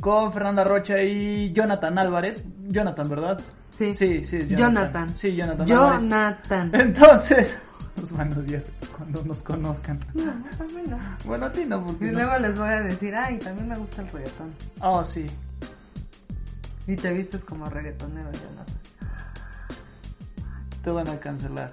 [0.01, 2.45] con Fernanda Rocha y Jonathan Álvarez.
[2.69, 3.41] Jonathan, ¿verdad?
[3.71, 3.95] Sí.
[3.95, 5.11] Sí, sí, es Jonathan.
[5.17, 5.71] Sí, Jonathan.
[5.71, 6.03] Álvarez.
[6.05, 6.71] Jonathan.
[6.81, 7.59] Entonces,
[8.01, 8.65] nos van a odiar
[8.97, 10.01] cuando nos conozcan.
[10.15, 10.99] No, a mí no.
[11.25, 12.15] Bueno, a ti no, porque Y no.
[12.15, 14.53] luego les voy a decir, ay, también me gusta el reggaetón.
[14.81, 15.27] Oh, sí.
[16.87, 18.77] Y te vistes como reggaetonero, Jonathan.
[20.83, 21.71] Te van a cancelar.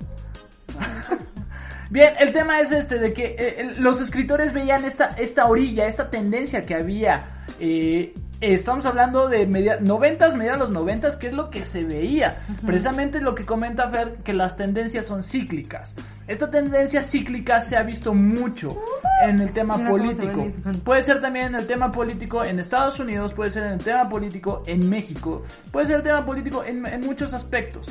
[1.91, 6.09] Bien, el tema es este, de que eh, los escritores veían esta, esta orilla, esta
[6.09, 7.25] tendencia que había.
[7.59, 11.83] eh, estamos hablando de media, 90s, mediados de los 90s, que es lo que se
[11.83, 12.35] veía.
[12.65, 15.93] Precisamente lo que comenta Fer, que las tendencias son cíclicas.
[16.27, 18.81] Esta tendencia cíclica se ha visto mucho
[19.23, 20.47] en el tema Mira político.
[20.83, 24.09] Puede ser también en el tema político en Estados Unidos, puede ser en el tema
[24.09, 27.87] político en México, puede ser el tema político en, en muchos aspectos.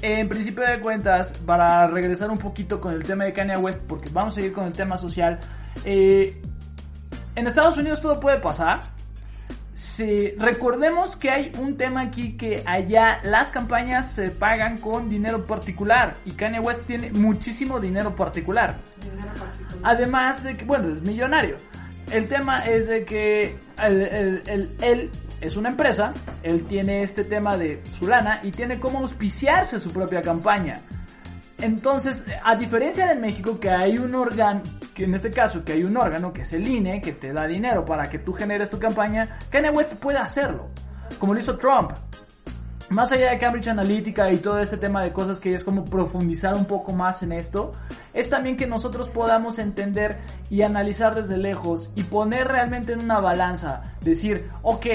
[0.00, 4.08] En principio de cuentas, para regresar un poquito con el tema de Kanye West, porque
[4.10, 5.38] vamos a seguir con el tema social,
[5.84, 6.40] eh,
[7.36, 8.80] en Estados Unidos todo puede pasar.
[9.74, 15.44] Si recordemos que hay un tema aquí que allá las campañas se pagan con dinero
[15.46, 18.76] particular y Kanye West tiene muchísimo dinero particular.
[19.82, 21.56] Además de que, bueno, es millonario.
[22.12, 25.10] el tema es de que el- el- él
[25.40, 29.90] es una empresa, él tiene este tema de su lana y tiene cómo auspiciarse su
[29.90, 30.82] propia campaña.
[31.60, 34.62] Entonces, a diferencia de México, que hay un órgano,
[34.94, 37.46] que en este caso, que hay un órgano que es el INE, que te da
[37.46, 40.68] dinero para que tú generes tu campaña, Kanye West puede hacerlo,
[41.18, 41.92] como lo hizo Trump.
[42.90, 46.54] Más allá de Cambridge Analytica y todo este tema de cosas que es como profundizar
[46.54, 47.72] un poco más en esto,
[48.12, 50.18] es también que nosotros podamos entender
[50.50, 54.86] y analizar desde lejos y poner realmente en una balanza, decir, ok,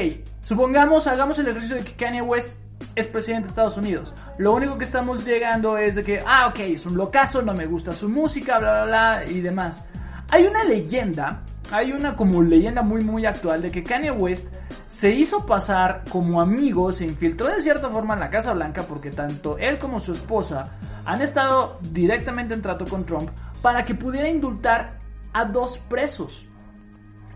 [0.43, 2.51] supongamos, hagamos el ejercicio de que Kanye West
[2.95, 4.15] es presidente de Estados Unidos.
[4.37, 7.65] Lo único que estamos llegando es de que, ah, ok, es un locazo, no me
[7.65, 9.85] gusta su música, bla, bla, bla, y demás.
[10.29, 14.53] Hay una leyenda, hay una como leyenda muy, muy actual de que Kanye West
[14.89, 19.11] se hizo pasar como amigo, se infiltró de cierta forma en la Casa Blanca porque
[19.11, 23.29] tanto él como su esposa han estado directamente en trato con Trump
[23.61, 24.97] para que pudiera indultar
[25.33, 26.45] a dos presos.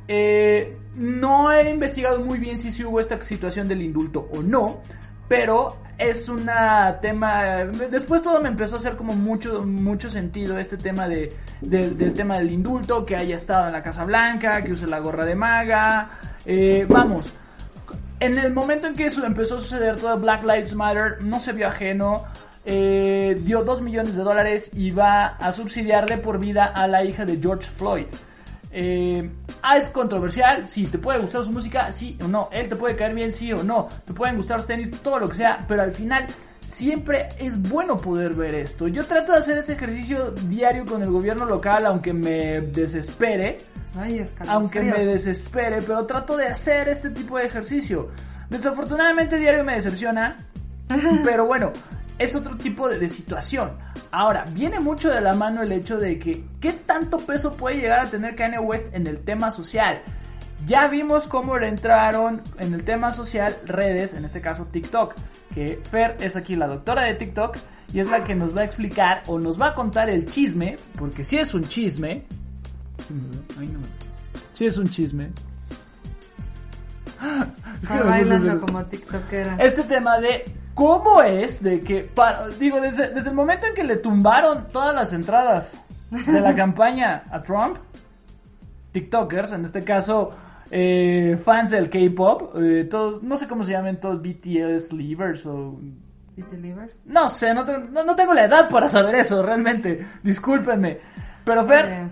[0.07, 4.81] Eh, no he investigado muy bien si hubo esta situación del indulto o no,
[5.27, 7.63] pero es una tema.
[7.89, 12.38] Después todo me empezó a hacer como mucho, mucho sentido este tema de, del tema
[12.38, 16.09] del indulto, que haya estado en la Casa Blanca, que use la gorra de maga.
[16.45, 17.33] Eh, vamos,
[18.19, 21.53] en el momento en que eso empezó a suceder todo Black Lives Matter, no se
[21.53, 22.25] vio ajeno.
[22.65, 27.25] eh, dio 2 millones de dólares y va a subsidiarle por vida a la hija
[27.25, 28.05] de George Floyd.
[28.75, 29.29] Eh,
[29.62, 32.95] ah, es controversial, sí, te puede gustar su música, sí o no, él te puede
[32.95, 35.83] caer bien, sí o no, te pueden gustar sus tenis, todo lo que sea, pero
[35.83, 36.25] al final
[36.65, 38.88] siempre es bueno poder ver esto.
[38.88, 43.59] Yo trato de hacer este ejercicio diario con el gobierno local, aunque me desespere,
[43.95, 48.09] Ay, aunque me desespere, pero trato de hacer este tipo de ejercicio.
[48.49, 50.47] Desafortunadamente diario me decepciona,
[51.23, 51.71] pero bueno,
[52.23, 53.71] es otro tipo de, de situación.
[54.12, 57.99] Ahora, viene mucho de la mano el hecho de que qué tanto peso puede llegar
[57.99, 60.01] a tener Kanye West en el tema social.
[60.65, 65.13] Ya vimos cómo le entraron en el tema social redes, en este caso TikTok,
[65.53, 67.57] que Fer es aquí la doctora de TikTok
[67.91, 70.77] y es la que nos va a explicar o nos va a contar el chisme,
[70.97, 72.25] porque si es un chisme,
[73.59, 73.79] Ay, no.
[74.53, 75.31] Sí es un chisme.
[77.81, 79.57] Es que bailando como tiktokera.
[79.59, 83.83] Este tema de cómo es de que, para, digo, desde, desde el momento en que
[83.83, 85.79] le tumbaron todas las entradas
[86.12, 87.77] de la campaña a Trump,
[88.91, 90.31] TikTokers, en este caso
[90.71, 95.79] eh, fans del K-pop, eh, todos, no sé cómo se llaman todos BTS Leavers o
[96.36, 96.93] ¿BT Livers?
[97.05, 100.05] no sé, no, tengo- no, no tengo la edad para saber eso, realmente.
[100.23, 100.99] Discúlpenme.
[101.45, 102.07] Pero Fer,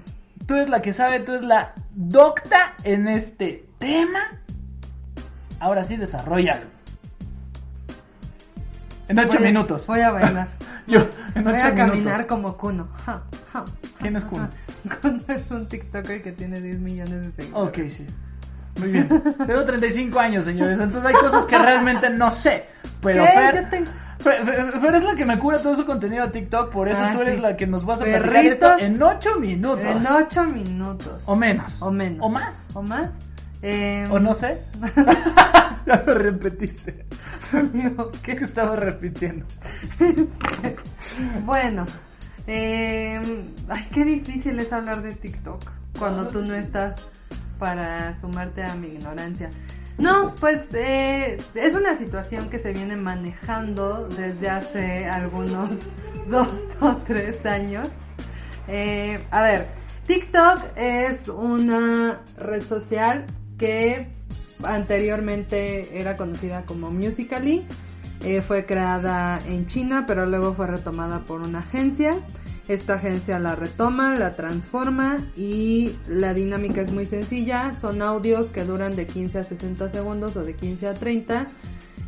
[0.46, 4.20] tú eres la que sabe, tú eres la docta en este tema.
[5.60, 6.66] Ahora sí, desarrollalo.
[9.12, 9.88] En ocho Voy minutos.
[9.88, 10.48] Voy a bailar.
[10.88, 12.24] Yo, en Voy ocho a caminar minutos.
[12.28, 12.88] como Kuno.
[13.06, 13.22] Ja,
[13.54, 13.66] ja,
[14.00, 14.50] ¿Quién es Kuno?
[15.02, 17.70] Kuno es un TikToker que tiene 10 millones de seguidores.
[17.70, 18.08] Ok, sí.
[18.80, 19.08] Muy bien.
[19.46, 20.80] Tengo 35 años, señores.
[20.80, 22.66] Entonces hay cosas que realmente no sé.
[23.02, 23.30] Pero ¿Qué?
[23.32, 23.68] Fer,
[24.20, 26.72] Fer, Fer- Fer es la que me cura todo su contenido a TikTok.
[26.72, 27.42] Por eso Ah, tú eres sí.
[27.42, 29.84] la que nos vas a platicar Perritos esto en 8 minutos.
[29.86, 31.24] En 8 minutos.
[31.26, 31.82] O menos.
[31.82, 32.20] O menos.
[32.26, 32.68] O más.
[32.76, 33.10] O más.
[33.62, 34.60] Eh, O no sé.
[35.86, 37.06] ya lo repetiste.
[38.24, 39.46] ¿Qué estaba repitiendo?
[41.46, 41.86] Bueno.
[42.48, 43.22] Eh,
[43.70, 45.62] ay, qué difícil es hablar de TikTok
[45.98, 47.00] cuando tú no estás
[47.60, 49.52] para sumarte a mi ignorancia.
[49.98, 55.70] No, pues eh, es una situación que se viene manejando desde hace algunos
[56.28, 56.48] dos
[56.80, 57.90] o tres años.
[58.68, 59.68] Eh, a ver,
[60.08, 63.26] TikTok es una red social
[63.62, 64.08] que
[64.64, 67.64] anteriormente era conocida como Musical.ly.
[68.24, 72.20] Eh, fue creada en China, pero luego fue retomada por una agencia.
[72.68, 77.76] Esta agencia la retoma, la transforma y la dinámica es muy sencilla.
[77.76, 81.48] Son audios que duran de 15 a 60 segundos o de 15 a 30.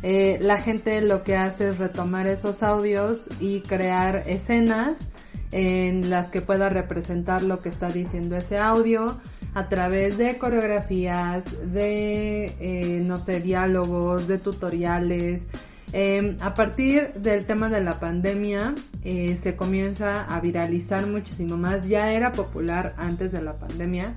[0.02, 5.08] Eh, la gente lo que hace es retomar esos audios y crear escenas
[5.52, 9.20] en las que pueda representar lo que está diciendo ese audio
[9.54, 15.46] a través de coreografías, de, eh, no sé, diálogos, de tutoriales.
[15.92, 21.86] Eh, a partir del tema de la pandemia eh, se comienza a viralizar muchísimo más.
[21.86, 24.14] Ya era popular antes de la pandemia.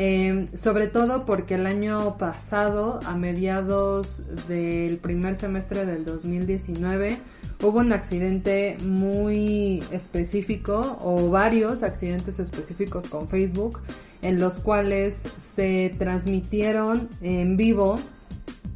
[0.00, 7.18] Eh, sobre todo porque el año pasado, a mediados del primer semestre del 2019,
[7.64, 13.80] hubo un accidente muy específico o varios accidentes específicos con Facebook
[14.22, 15.22] en los cuales
[15.54, 17.98] se transmitieron en vivo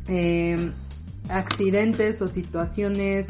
[0.09, 0.71] eh,
[1.29, 3.29] accidentes o situaciones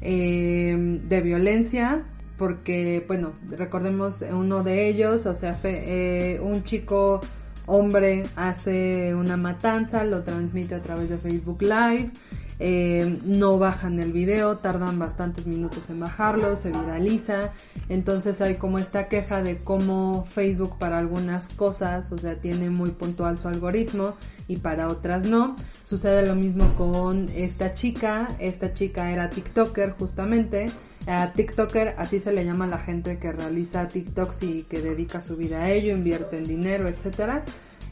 [0.00, 2.04] eh, de violencia
[2.38, 7.20] porque bueno recordemos uno de ellos o sea eh, un chico
[7.66, 12.10] hombre hace una matanza, lo transmite a través de Facebook Live.
[12.58, 17.52] Eh, no bajan el video, tardan bastantes minutos en bajarlo, se viraliza.
[17.88, 22.90] Entonces hay como esta queja de cómo Facebook para algunas cosas, o sea, tiene muy
[22.90, 24.14] puntual su algoritmo
[24.48, 25.56] y para otras no.
[25.84, 28.28] Sucede lo mismo con esta chica.
[28.38, 30.66] Esta chica era TikToker justamente.
[31.06, 35.20] A TikToker, así se le llama a la gente que realiza TikToks y que dedica
[35.20, 37.44] su vida a ello, invierte en dinero, etcétera.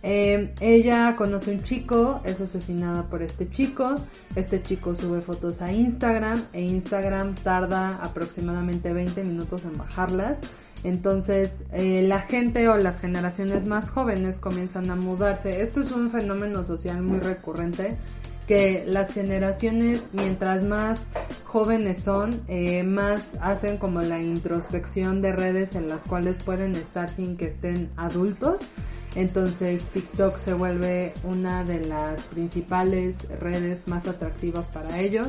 [0.03, 3.95] Eh, ella conoce un chico, es asesinada por este chico.
[4.35, 10.41] Este chico sube fotos a Instagram e Instagram tarda aproximadamente 20 minutos en bajarlas.
[10.85, 15.63] Entonces eh, la gente o las generaciones más jóvenes comienzan a mudarse.
[15.63, 17.97] Esto es un fenómeno social muy recurrente
[18.49, 21.07] que las generaciones mientras más
[21.45, 27.09] jóvenes son, eh, más hacen como la introspección de redes en las cuales pueden estar
[27.09, 28.63] sin que estén adultos.
[29.15, 35.29] Entonces TikTok se vuelve una de las principales redes más atractivas para ellos.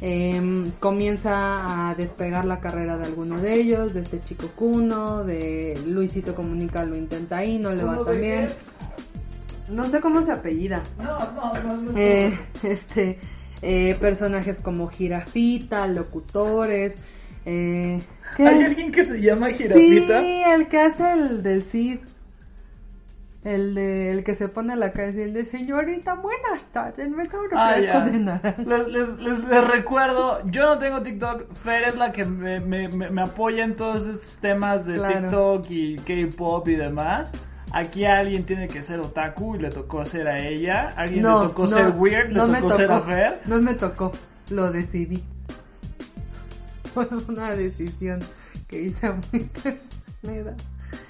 [0.00, 5.76] Em, comienza a despegar la carrera de alguno de ellos, de este chico Kuno, de
[5.86, 8.46] Luisito Comunica lo intenta ahí, no le va ¿Kuno de tan bien.
[8.46, 9.72] qué?
[9.72, 10.82] No sé cómo se apellida.
[10.98, 11.98] No, no, no, no.
[11.98, 13.18] Eh, este,
[13.60, 16.96] eh, personajes como jirafita, locutores.
[17.44, 18.00] Eh,
[18.36, 18.46] ¿qué?
[18.46, 20.20] ¿Hay alguien que se llama Jirafita?
[20.20, 21.98] Sí, el que hace el del Cid.
[23.48, 27.30] El de el que se pone a la el de señorita, buenas tardes, me un
[27.56, 28.54] Ah, de naranja.
[28.58, 33.22] Les, les, les, les recuerdo, yo no tengo TikTok, Fer es la que me, me,
[33.22, 35.20] apoya en todos estos temas de Claro.
[35.20, 37.32] TikTok y K-pop y demás.
[37.72, 40.92] Aquí alguien tiene que ser otaku y le tocó ser a ella.
[40.94, 43.40] Alguien le tocó ser weird, le me tocó ser a tocó, Fer.
[43.46, 44.12] No me tocó,
[44.50, 45.24] lo decidí.
[46.92, 48.20] Fue una decisión
[48.68, 49.40] que hice muy
[50.22, 50.54] temprana.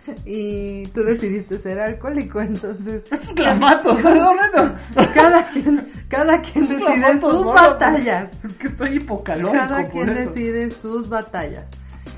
[0.24, 5.12] Y tú decidiste ser alcohólico, entonces es clamato, ¿sabes dónde no?
[5.14, 8.30] cada quien, cada quien decide sus batallas.
[8.42, 10.30] Porque estoy hipocalórico Cada quien eso.
[10.30, 11.70] decide sus batallas.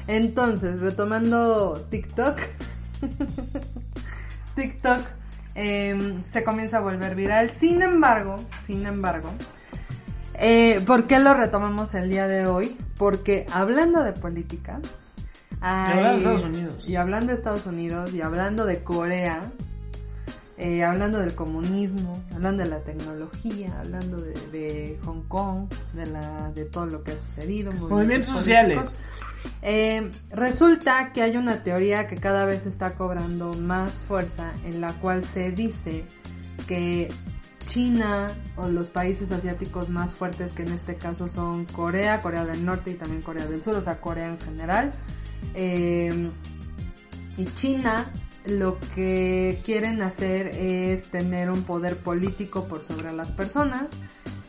[0.07, 2.39] Entonces, retomando TikTok,
[4.57, 5.01] TikTok
[5.55, 7.51] em, se comienza a volver viral.
[7.53, 8.37] Sin embargo,
[8.67, 9.31] sin embargo,
[10.35, 12.77] eh, ¿por qué lo retomamos el día de hoy?
[12.97, 14.81] Porque hablando de política,
[15.61, 16.89] hay- hablando de Estados Unidos.
[16.89, 19.53] y hablando de Estados Unidos y hablando de Corea,
[20.59, 26.51] eh, hablando del comunismo, hablando de la tecnología, hablando de, de Hong Kong, de, la,
[26.55, 27.73] de todo lo que ha sucedido.
[27.73, 28.97] Movimientos sociales.
[29.63, 34.93] Eh, resulta que hay una teoría que cada vez está cobrando más fuerza en la
[34.95, 36.05] cual se dice
[36.67, 37.09] que
[37.67, 42.65] China o los países asiáticos más fuertes que en este caso son Corea, Corea del
[42.67, 44.93] Norte y también Corea del Sur, o sea Corea en general,
[45.55, 46.31] eh,
[47.37, 48.11] y China
[48.47, 53.91] lo que quieren hacer es tener un poder político por sobre las personas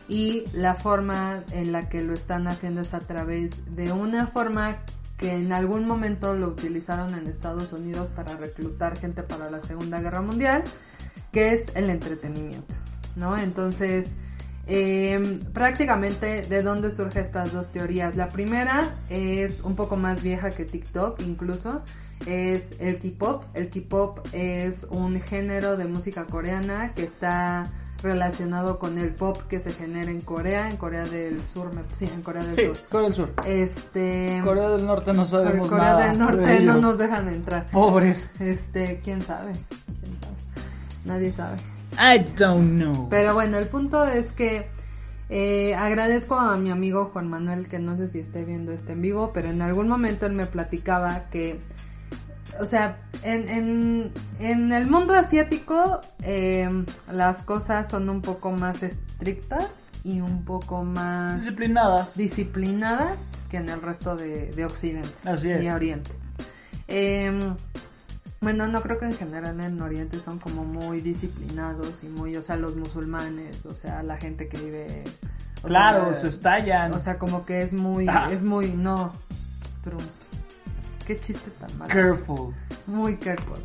[0.08, 4.78] y la forma en la que lo están haciendo es a través de una forma
[5.16, 10.00] que en algún momento lo utilizaron en Estados Unidos para reclutar gente para la Segunda
[10.00, 10.64] Guerra Mundial,
[11.30, 12.74] que es el entretenimiento,
[13.14, 13.38] ¿no?
[13.38, 14.14] Entonces,
[14.74, 18.16] eh, prácticamente de dónde surgen estas dos teorías.
[18.16, 21.82] La primera es un poco más vieja que TikTok incluso,
[22.26, 23.44] es el K-pop.
[23.52, 27.64] El K-pop es un género de música coreana que está
[28.02, 32.06] relacionado con el pop que se genera en Corea, en Corea del Sur, me- sí,
[32.12, 32.78] en Corea del Sí, Sur.
[32.90, 33.32] Corea del Sur.
[33.46, 37.66] Este Corea del Norte no sabemos Corea nada del de Norte no nos dejan entrar.
[37.70, 38.28] Pobres.
[38.40, 39.52] Este, quién sabe,
[40.00, 40.36] quién sabe.
[41.04, 41.58] Nadie sabe.
[41.98, 43.08] I don't know.
[43.08, 44.66] Pero bueno, el punto es que
[45.28, 49.02] eh, agradezco a mi amigo Juan Manuel, que no sé si esté viendo este en
[49.02, 51.58] vivo, pero en algún momento él me platicaba que,
[52.60, 56.68] o sea, en, en, en el mundo asiático eh,
[57.10, 59.68] las cosas son un poco más estrictas
[60.04, 62.16] y un poco más Disciplinadas.
[62.16, 65.62] disciplinadas que en el resto de, de Occidente Así es.
[65.62, 66.10] y Oriente.
[66.88, 67.54] Em,
[68.42, 72.42] bueno, no creo que en general en Oriente son como muy disciplinados y muy, o
[72.42, 75.04] sea, los musulmanes, o sea, la gente que vive.
[75.64, 76.92] Claro, se estallan.
[76.92, 78.28] O sea, como que es muy, Ah.
[78.30, 79.12] es muy, no,
[79.82, 80.44] Trumps.
[81.06, 81.92] Qué chiste tan malo.
[81.92, 82.54] Careful.
[82.86, 83.58] Muy careful.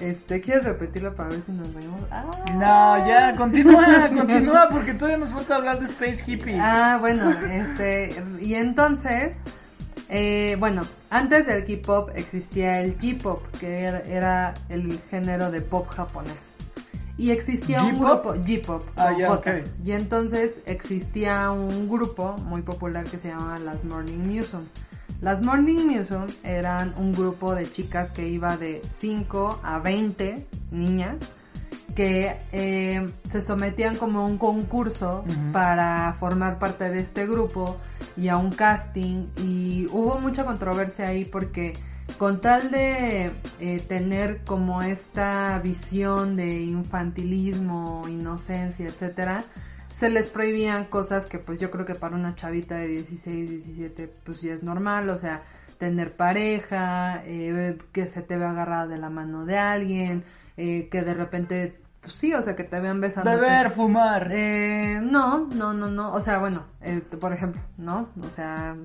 [0.00, 2.00] Este, ¿quieres repetirlo para ver si nos vemos?
[2.10, 2.24] Ah.
[2.54, 6.58] No, ya, continúa, continúa, porque todavía nos falta hablar de Space Hippie.
[6.58, 9.40] Ah, bueno, este, y entonces,
[10.10, 15.88] eh, bueno, antes del K-pop existía el J-pop, que era, era el género de pop
[15.88, 16.50] japonés.
[17.16, 19.12] Y existía un grupo, J-pop, Ah.
[19.84, 24.64] Y entonces existía un grupo muy popular que se llamaba las Morning Musume.
[25.20, 31.18] Las Morning Musume eran un grupo de chicas que iba de 5 a 20 niñas
[32.00, 35.22] que eh, se sometían como a un concurso
[35.52, 37.78] para formar parte de este grupo
[38.16, 39.26] y a un casting.
[39.36, 41.74] Y hubo mucha controversia ahí porque
[42.16, 49.44] con tal de eh, tener como esta visión de infantilismo, inocencia, etcétera,
[49.94, 54.10] se les prohibían cosas que pues yo creo que para una chavita de 16, 17
[54.24, 55.42] pues ya es normal, o sea,
[55.76, 60.24] tener pareja, eh, que se te vea agarrada de la mano de alguien,
[60.62, 63.30] eh, que de repente, pues sí, o sea, que te vean besando.
[63.30, 64.28] Beber, fumar.
[64.30, 66.12] Eh, no, no, no, no.
[66.12, 68.08] O sea, bueno, eh, por ejemplo, ¿no?
[68.20, 68.76] O sea,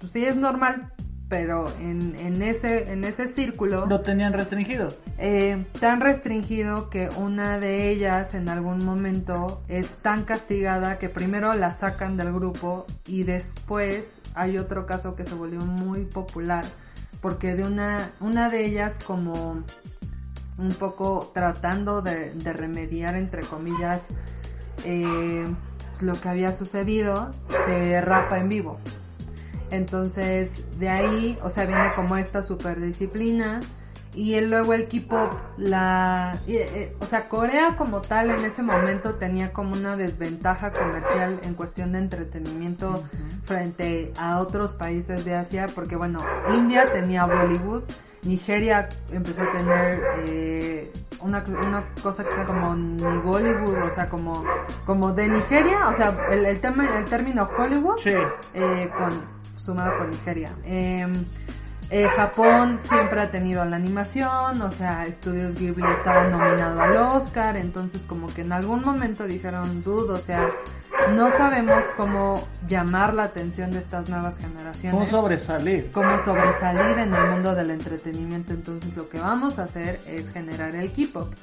[0.00, 0.92] pues sí es normal,
[1.28, 4.88] pero en, en ese en ese círculo Lo tenían restringido.
[5.18, 11.52] eh, tan restringido que una de ellas en algún momento es tan castigada que primero
[11.54, 16.64] la sacan del grupo y después hay otro caso que se volvió muy popular
[17.22, 19.62] porque de una una de ellas como
[20.58, 24.06] un poco tratando de, de remediar entre comillas
[24.84, 25.46] eh,
[26.00, 27.32] lo que había sucedido
[27.66, 28.78] se rapa en vivo
[29.72, 33.60] entonces, de ahí, o sea, viene como esta super disciplina.
[34.14, 36.36] Y luego el K-pop, la.
[36.46, 41.40] y, eh, o sea, Corea como tal en ese momento tenía como una desventaja comercial
[41.44, 43.02] en cuestión de entretenimiento
[43.44, 46.18] frente a otros países de Asia, porque bueno,
[46.54, 47.84] India tenía Bollywood,
[48.24, 53.90] Nigeria empezó a tener eh, una, una cosa que se llama como ni Bollywood, o
[53.90, 54.44] sea, como,
[54.86, 58.14] como de Nigeria, o sea, el, el, tema, el término Hollywood Sí.
[58.54, 59.12] eh, con,
[59.56, 60.50] sumado con Nigeria.
[60.64, 61.06] Eh,
[61.92, 67.58] eh, Japón siempre ha tenido la animación, o sea, Estudios Ghibli estaba nominado al Oscar,
[67.58, 70.48] entonces como que en algún momento dijeron, dude, o sea,
[71.10, 75.90] no sabemos cómo llamar la atención de estas nuevas generaciones ¿Cómo sobresalir?
[75.92, 78.54] cómo sobresalir en el mundo del entretenimiento.
[78.54, 81.34] Entonces lo que vamos a hacer es generar el K-pop.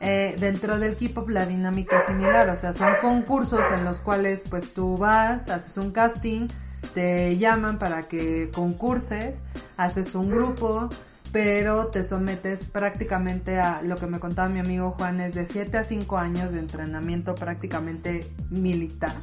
[0.00, 4.44] Eh, dentro del K-pop la dinámica es similar, o sea, son concursos en los cuales
[4.48, 6.48] pues tú vas, haces un casting,
[6.94, 9.42] te llaman para que concurses,
[9.78, 10.90] haces un grupo,
[11.32, 15.78] pero te sometes prácticamente a lo que me contaba mi amigo Juan, es de 7
[15.78, 19.14] a 5 años de entrenamiento prácticamente militar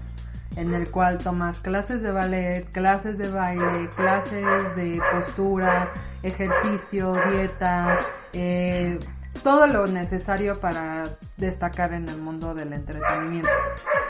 [0.56, 5.92] en el cual tomas clases de ballet, clases de baile, clases de postura,
[6.24, 8.00] ejercicio, dieta,
[8.32, 8.98] eh,
[9.44, 11.06] todo lo necesario para
[11.38, 13.50] destacar en el mundo del entretenimiento.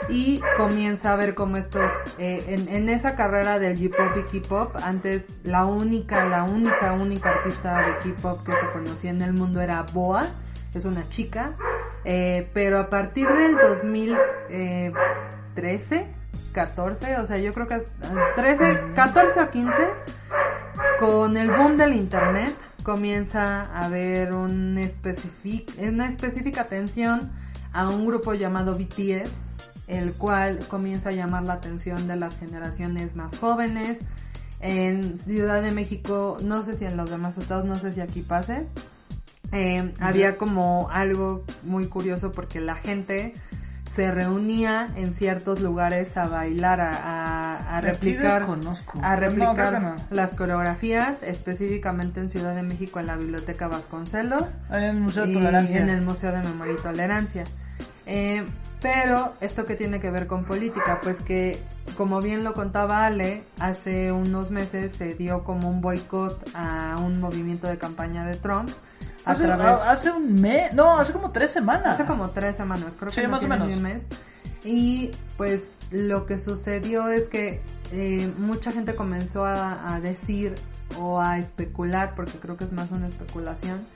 [0.08, 4.76] Y comienza a ver cómo estos, eh, en, en esa carrera del J-Pop y K-Pop,
[4.82, 9.60] antes la única, la única, única artista de K-Pop que se conocía en el mundo
[9.60, 10.28] era Boa,
[10.74, 11.54] es una chica,
[12.04, 16.14] eh, pero a partir del 2013,
[16.52, 19.76] 14, o sea, yo creo que hasta 13, 14 o 15,
[21.00, 22.54] con el boom del internet
[22.86, 27.32] comienza a haber un una específica atención
[27.72, 29.48] a un grupo llamado BTS,
[29.88, 33.98] el cual comienza a llamar la atención de las generaciones más jóvenes.
[34.60, 38.22] En Ciudad de México, no sé si en los demás estados, no sé si aquí
[38.22, 38.68] pase,
[39.50, 43.34] eh, había como algo muy curioso porque la gente
[43.92, 47.35] se reunía en ciertos lugares a bailar, a, a,
[47.68, 48.46] a replicar,
[49.02, 49.96] a replicar no.
[50.10, 55.30] las coreografías, específicamente en Ciudad de México en la Biblioteca Vasconcelos En el Museo de
[55.32, 55.80] y Tolerancia.
[55.80, 57.44] en el Museo de Memoria y Tolerancia.
[58.06, 58.46] Eh,
[58.80, 61.60] pero esto que tiene que ver con política, pues que
[61.96, 67.20] como bien lo contaba Ale, hace unos meses se dio como un boicot a un
[67.20, 68.68] movimiento de campaña de Trump
[69.24, 71.94] a Hace, través hace un mes, no, hace como tres semanas.
[71.94, 73.72] Hace como tres semanas, creo Sí, que no más o menos.
[73.74, 74.08] un mes.
[74.66, 77.60] Y pues lo que sucedió es que
[77.92, 80.54] eh, mucha gente comenzó a, a decir
[80.98, 83.86] o a especular, porque creo que es más una especulación,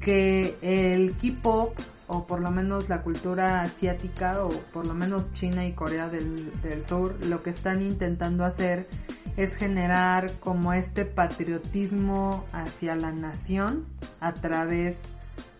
[0.00, 5.64] que el K-pop o por lo menos la cultura asiática o por lo menos China
[5.64, 8.88] y Corea del, del Sur lo que están intentando hacer
[9.36, 13.86] es generar como este patriotismo hacia la nación
[14.18, 15.02] a través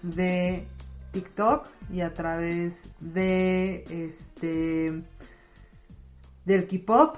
[0.03, 0.67] de
[1.13, 5.03] TikTok y a través de este
[6.45, 7.17] del K-pop.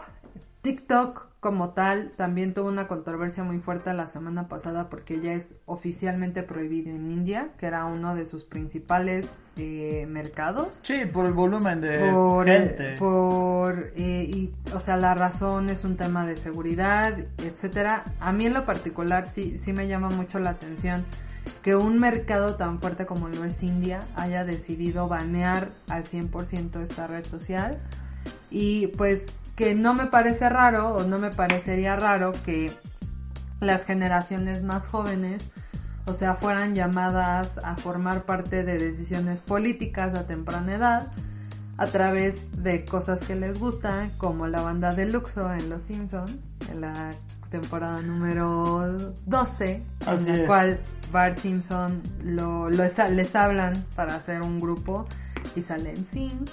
[0.63, 5.57] TikTok como tal también tuvo una controversia muy fuerte la semana pasada porque ya es
[5.67, 10.79] oficialmente prohibido en India, que era uno de sus principales eh, mercados.
[10.85, 12.95] Sí, por el volumen de Por, eh, gente.
[12.97, 18.05] por eh, y, o sea, la razón es un tema de seguridad, etcétera.
[18.21, 21.05] A mí en lo particular sí, sí me llama mucho la atención
[21.63, 27.07] que un mercado tan fuerte como lo es India haya decidido banear al 100% esta
[27.07, 27.79] red social.
[28.51, 29.27] Y pues
[29.57, 32.73] que no me parece raro o no me parecería raro que
[33.61, 35.53] las generaciones más jóvenes
[36.07, 41.13] o sea, fueran llamadas a formar parte de decisiones políticas a temprana edad
[41.77, 46.39] a través de cosas que les gustan, como la banda de Luxo en Los Simpsons,
[46.71, 47.13] en la
[47.53, 50.47] temporada número 12, Así en la es.
[50.47, 50.81] cual
[51.13, 55.07] Bart Simpson lo, les hablan para hacer un grupo
[55.55, 56.51] y salen sync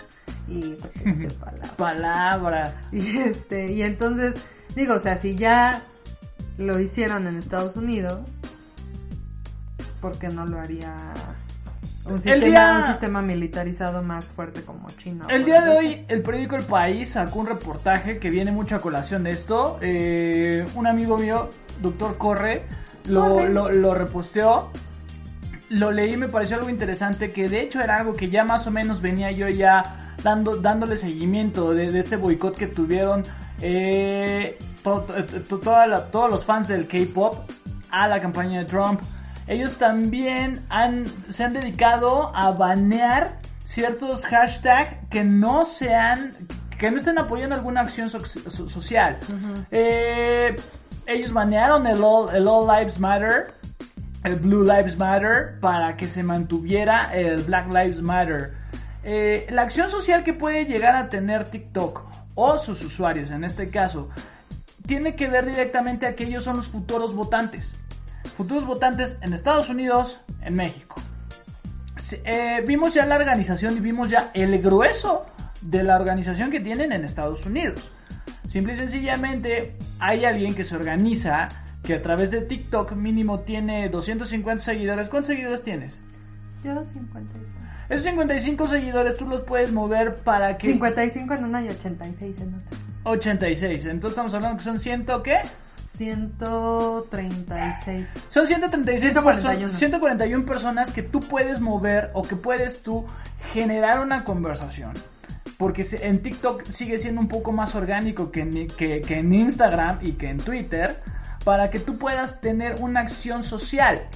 [0.48, 1.72] y porque dice palabras.
[1.72, 2.74] Palabra.
[2.92, 4.36] Y este, y entonces,
[4.76, 5.84] digo, o sea, si ya
[6.58, 8.20] lo hicieron en Estados Unidos,
[10.02, 10.94] ¿por qué no lo haría
[12.06, 15.26] un El sistema, día- un sistema militarizado más fuerte como China?
[15.30, 18.82] El día de hoy, el periódico El País sacó un reportaje que viene mucho a
[18.82, 19.78] colación de esto.
[19.82, 21.50] Eh, un amigo mío,
[21.82, 22.64] doctor Corre,
[23.08, 23.50] lo, Corre.
[23.50, 24.70] lo, lo reposteó.
[25.70, 28.72] Lo leí, me pareció algo interesante, que de hecho era algo que ya más o
[28.72, 33.24] menos venía yo ya dando, dándole seguimiento de, de este boicot que tuvieron
[33.62, 37.36] eh, to- to- to- toda la- todos los fans del K-Pop
[37.92, 39.00] a la campaña de Trump.
[39.50, 46.36] Ellos también han, se han dedicado a banear ciertos hashtags que no sean,
[46.78, 49.18] que no estén apoyando alguna acción so- so- social.
[49.72, 50.56] Eh,
[51.08, 53.54] ellos banearon el all, el all Lives Matter,
[54.24, 58.54] el Blue Lives Matter, para que se mantuviera el Black Lives Matter.
[59.04, 62.04] Eh, la acción social que puede llegar a tener TikTok
[62.36, 64.10] o sus usuarios, en este caso,
[64.86, 67.76] tiene que ver directamente a que ellos son los futuros votantes.
[68.40, 70.96] Futuros votantes en Estados Unidos, en México.
[72.24, 75.26] Eh, vimos ya la organización y vimos ya el grueso
[75.60, 77.92] de la organización que tienen en Estados Unidos.
[78.48, 81.50] Simple y sencillamente hay alguien que se organiza
[81.84, 85.10] que a través de TikTok mínimo tiene 250 seguidores.
[85.10, 86.00] ¿Cuántos seguidores tienes?
[86.64, 87.46] Yo 55.
[87.90, 90.72] Esos 55 seguidores tú los puedes mover para que...
[90.72, 92.78] 55 en una y 86 en otra.
[93.04, 93.84] 86.
[93.84, 95.40] Entonces estamos hablando que son 100 qué?
[96.00, 98.08] 136.
[98.30, 99.24] Son 136 141.
[99.24, 103.06] personas, 141 personas que tú puedes mover o que puedes tú
[103.54, 104.94] generar una conversación.
[105.58, 109.98] Porque en TikTok sigue siendo un poco más orgánico que en, que- que en Instagram
[110.02, 111.02] y que en Twitter.
[111.44, 114.08] Para que tú puedas tener una acción social.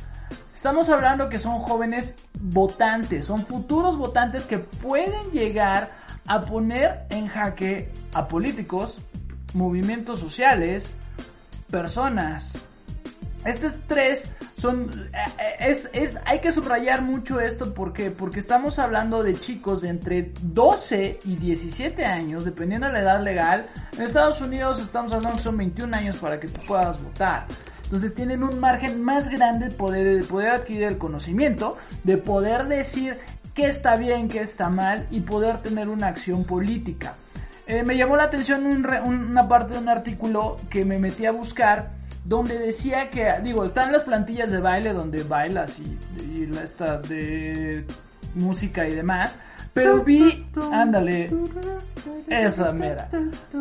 [0.53, 5.91] Estamos hablando que son jóvenes votantes, son futuros votantes que pueden llegar
[6.25, 8.97] a poner en jaque a políticos,
[9.53, 10.95] movimientos sociales,
[11.73, 12.53] personas.
[13.43, 19.23] Estos tres son eh, es, es hay que subrayar mucho esto porque porque estamos hablando
[19.23, 23.65] de chicos de entre 12 y 17 años dependiendo de la edad legal.
[23.97, 27.47] En Estados Unidos estamos hablando que son 21 años para que tú puedas votar.
[27.83, 32.67] Entonces tienen un margen más grande de poder, de poder adquirir el conocimiento, de poder
[32.67, 33.17] decir
[33.55, 37.15] qué está bien, qué está mal y poder tener una acción política.
[37.65, 41.31] Eh, me llamó la atención un una parte de un artículo que me metí a
[41.31, 41.91] buscar
[42.25, 46.97] donde decía que, digo, están las plantillas de baile donde bailas y, y la esta
[46.99, 47.85] de
[48.35, 49.37] música y demás,
[49.73, 51.29] pero vi, ándale,
[52.27, 53.09] esa mera.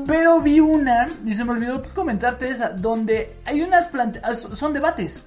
[0.06, 5.26] Pero vi una, y se me olvidó comentarte esa, donde hay unas plantillas, son debates.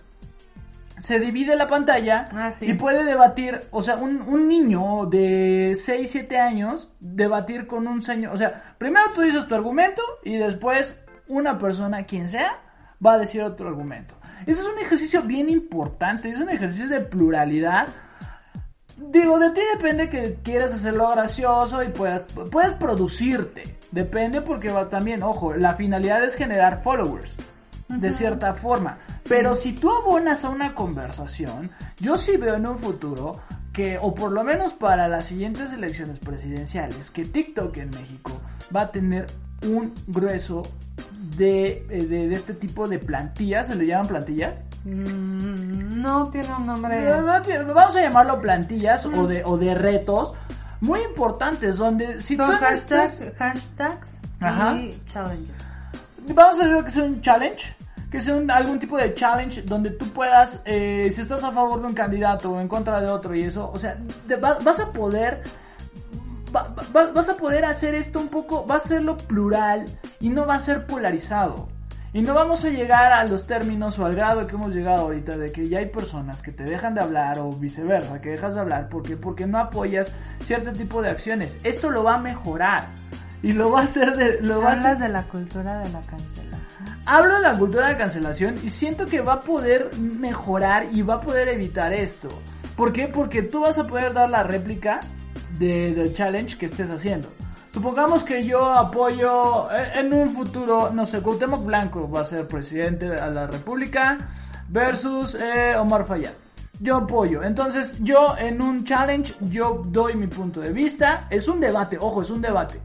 [0.98, 2.66] Se divide la pantalla Ah, sí.
[2.72, 8.02] y puede debatir, o sea, un, un niño de 6, 7 años, debatir con un
[8.02, 12.60] señor, o sea, primero tú dices tu argumento y después una persona, quien sea,
[13.06, 14.16] va a decir otro argumento.
[14.46, 17.88] Ese es un ejercicio bien importante, es un ejercicio de pluralidad.
[18.98, 23.64] Digo, de ti depende que quieras hacerlo gracioso y puedas, puedes producirte.
[23.91, 27.36] Depende porque va también, ojo, la finalidad es generar followers.
[27.88, 28.98] De cierta forma.
[29.28, 31.70] Pero si tú abonas a una conversación,
[32.00, 33.40] yo sí veo en un futuro
[33.72, 38.32] que, o por lo menos para las siguientes elecciones presidenciales, que TikTok en México
[38.76, 39.28] va a tener
[39.64, 40.64] un grueso
[41.38, 44.62] de, eh, de, de este tipo de plantillas, ¿se le llaman plantillas?
[44.86, 47.06] Mm, no tiene un nombre.
[47.22, 50.34] Vamos a llamarlo plantillas o, de, o de retos
[50.82, 54.10] muy importantes donde si Son tú hashtags, hashtags
[54.40, 54.76] Ajá.
[54.76, 55.55] y challenges.
[56.34, 57.76] Vamos a ver que sea un challenge
[58.11, 61.82] que sea un- algún tipo de challenge donde tú puedas eh, si estás a favor
[61.82, 63.97] de un candidato o en contra de otro y eso o sea
[64.39, 65.41] vas a poder
[66.55, 69.86] va- va- vas a poder hacer esto un poco va a serlo plural
[70.19, 71.67] y no va a ser polarizado
[72.13, 75.38] y no vamos a llegar a los términos o al grado que hemos llegado ahorita
[75.38, 78.61] de que ya hay personas que te dejan de hablar o viceversa, que dejas de
[78.61, 81.59] hablar porque porque no apoyas cierto tipo de acciones.
[81.65, 82.88] Esto lo va a mejorar
[83.46, 85.89] y lo va a hacer de lo va a hacer- Hablas de la cultura de
[85.91, 86.62] la cancelación.
[87.06, 91.16] Hablo de la cultura de cancelación y siento que va a poder mejorar y va
[91.16, 92.28] a poder evitar esto.
[92.76, 93.08] ¿Por qué?
[93.08, 95.00] Porque tú vas a poder dar la réplica
[95.60, 97.30] de- del challenge que estés haciendo.
[97.72, 102.48] Supongamos que yo apoyo eh, en un futuro, no sé, Cuauhtémoc Blanco va a ser
[102.48, 104.18] presidente de la República.
[104.68, 106.32] versus eh, Omar Fayad.
[106.80, 107.43] Yo apoyo.
[107.43, 111.28] Entonces, yo en un challenge, yo doy mi punto de vista.
[111.30, 112.82] Es un debate, ojo, es un debate.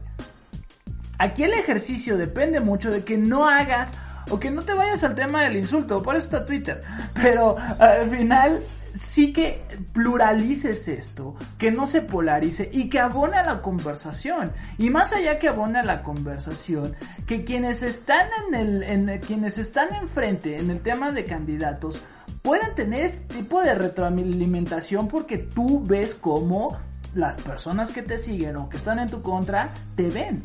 [1.21, 3.93] Aquí el ejercicio depende mucho de que no hagas
[4.31, 6.81] o que no te vayas al tema del insulto, por eso está Twitter.
[7.13, 8.63] Pero al final
[8.95, 9.61] sí que
[9.93, 14.51] pluralices esto, que no se polarice y que abone a la conversación.
[14.79, 16.95] Y más allá que abone a la conversación,
[17.27, 22.01] que quienes están en el, en, quienes están enfrente en el tema de candidatos
[22.41, 26.79] puedan tener este tipo de retroalimentación porque tú ves cómo
[27.13, 30.41] las personas que te siguen o que están en tu contra te ven.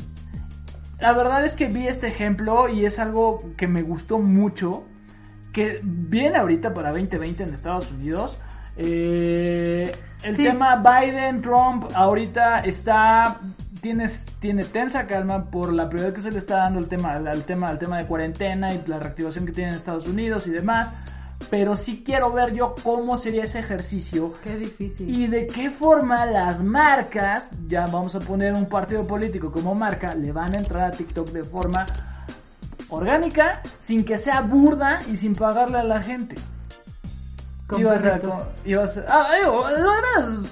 [0.99, 4.83] La verdad es que vi este ejemplo y es algo que me gustó mucho.
[5.53, 8.39] Que viene ahorita para 2020 en Estados Unidos.
[8.77, 9.91] Eh,
[10.23, 10.43] el Sí.
[10.43, 13.39] tema Biden-Trump ahorita está.
[13.81, 17.43] Tienes, tiene tensa calma por la prioridad que se le está dando el tema, al
[17.43, 20.93] tema, al tema de cuarentena y la reactivación que tiene en Estados Unidos y demás.
[21.49, 25.09] Pero sí quiero ver yo cómo sería ese ejercicio Qué difícil.
[25.09, 30.13] y de qué forma las marcas, ya vamos a poner un partido político como marca,
[30.13, 31.85] le van a entrar a TikTok de forma
[32.89, 36.35] orgánica, sin que sea burda y sin pagarle a la gente.
[37.77, 38.19] Ibas a,
[38.63, 39.65] ibas a- ah, digo,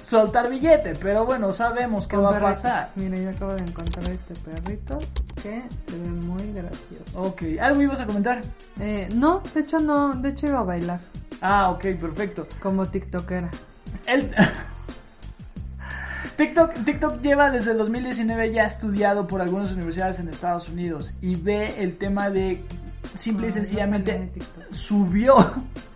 [0.06, 2.90] soltar billete, pero bueno, sabemos qué va a pasar.
[2.96, 4.98] Mira, yo acabo de encontrar este perrito
[5.42, 7.22] que se ve muy gracioso.
[7.22, 8.42] Ok, ¿algo ibas a comentar?
[8.80, 11.00] Eh, no, de hecho no, de hecho iba a bailar
[11.40, 12.46] Ah, ok, perfecto.
[12.60, 13.50] como tiktokera.
[14.06, 14.34] El...
[16.36, 21.34] TikTok, TikTok lleva desde el 2019 ya estudiado por algunas universidades en Estados Unidos y
[21.34, 22.62] ve el tema de
[23.14, 24.32] simple y no sencillamente
[24.70, 25.36] subió.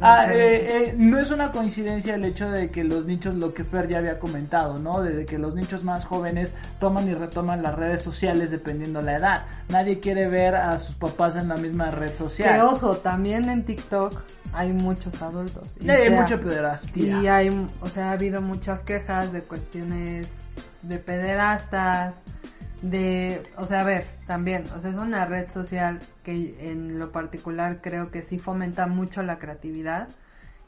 [0.00, 3.64] Ah, eh, eh, no es una coincidencia el hecho de que los nichos, lo que
[3.64, 5.00] Fer ya había comentado, ¿no?
[5.02, 9.46] De que los nichos más jóvenes toman y retoman las redes sociales dependiendo la edad.
[9.68, 12.54] Nadie quiere ver a sus papás en la misma red social.
[12.54, 15.68] Que ojo, también en TikTok hay muchos adultos.
[15.80, 17.22] Y hay ya- mucha pederastía.
[17.22, 20.40] Y hay, o sea, ha habido muchas quejas de cuestiones
[20.82, 22.16] de pederastas,
[22.82, 27.12] de, o sea, a ver, también, o sea, es una red social que en lo
[27.12, 30.08] particular creo que sí fomenta mucho la creatividad,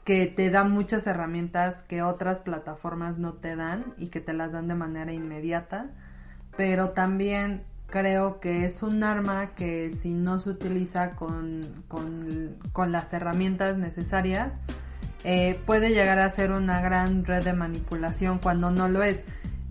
[0.05, 4.53] que te da muchas herramientas que otras plataformas no te dan y que te las
[4.53, 5.87] dan de manera inmediata,
[6.55, 12.91] pero también creo que es un arma que si no se utiliza con, con, con
[12.91, 14.61] las herramientas necesarias,
[15.23, 19.25] eh, puede llegar a ser una gran red de manipulación cuando no lo es.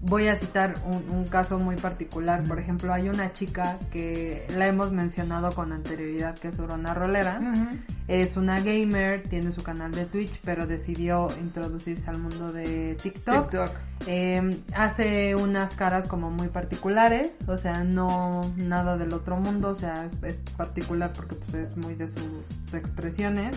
[0.06, 2.44] Voy a citar un, un caso muy particular.
[2.44, 7.40] Por ejemplo, hay una chica que la hemos mencionado con anterioridad, que es Urona Rolera.
[8.06, 13.50] Es una gamer, tiene su canal de Twitch, pero decidió introducirse al mundo de TikTok.
[13.50, 13.70] TikTok.
[14.06, 19.74] Eh, hace unas caras como muy particulares, o sea, no nada del otro mundo, o
[19.74, 23.56] sea, es, es particular porque pues, es muy de sus, sus expresiones.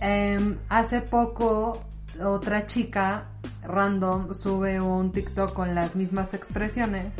[0.00, 1.80] Eh, hace poco
[2.22, 3.24] otra chica
[3.62, 7.12] random sube un TikTok con las mismas expresiones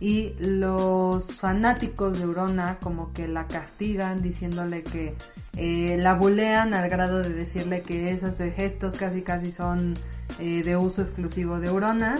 [0.00, 5.16] y los fanáticos de Urona como que la castigan diciéndole que
[5.56, 9.94] eh, la bulean al grado de decirle que esos gestos casi casi son
[10.38, 12.14] eh, de uso exclusivo de Urona.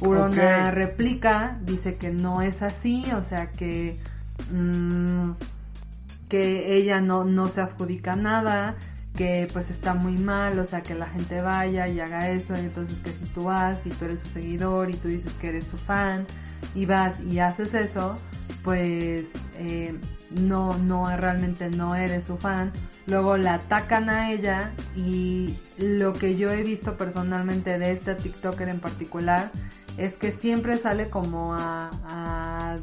[0.00, 3.96] Urona replica, dice que no es así, o sea que
[4.52, 5.32] mm,
[6.28, 8.76] que ella no, no se adjudica nada,
[9.18, 12.60] que pues está muy mal, o sea que la gente vaya y haga eso, y
[12.60, 15.64] entonces que si tú vas y tú eres su seguidor y tú dices que eres
[15.64, 16.24] su fan
[16.72, 18.16] y vas y haces eso,
[18.62, 19.98] pues eh,
[20.30, 22.70] no, no, realmente no eres su fan.
[23.08, 28.68] Luego la atacan a ella y lo que yo he visto personalmente de esta TikToker
[28.68, 29.50] en particular
[29.96, 32.76] es que siempre sale como a, a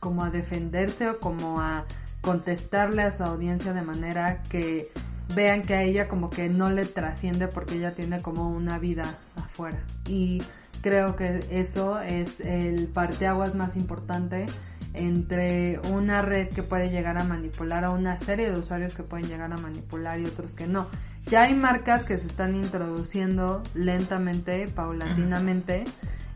[0.00, 1.84] como a defenderse o como a
[2.22, 4.90] contestarle a su audiencia de manera que
[5.34, 9.18] vean que a ella como que no le trasciende porque ella tiene como una vida
[9.36, 9.78] afuera.
[10.08, 10.42] Y
[10.82, 14.46] creo que eso es el parteaguas más importante
[14.94, 19.28] entre una red que puede llegar a manipular a una serie de usuarios que pueden
[19.28, 20.88] llegar a manipular y otros que no.
[21.26, 25.84] Ya hay marcas que se están introduciendo lentamente, paulatinamente.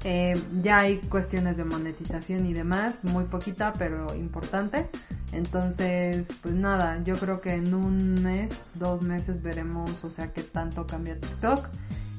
[0.02, 4.88] Eh, ya hay cuestiones de monetización y demás, muy poquita, pero importante.
[5.32, 10.42] Entonces, pues nada, yo creo que en un mes, dos meses veremos, o sea, qué
[10.42, 11.68] tanto cambia TikTok.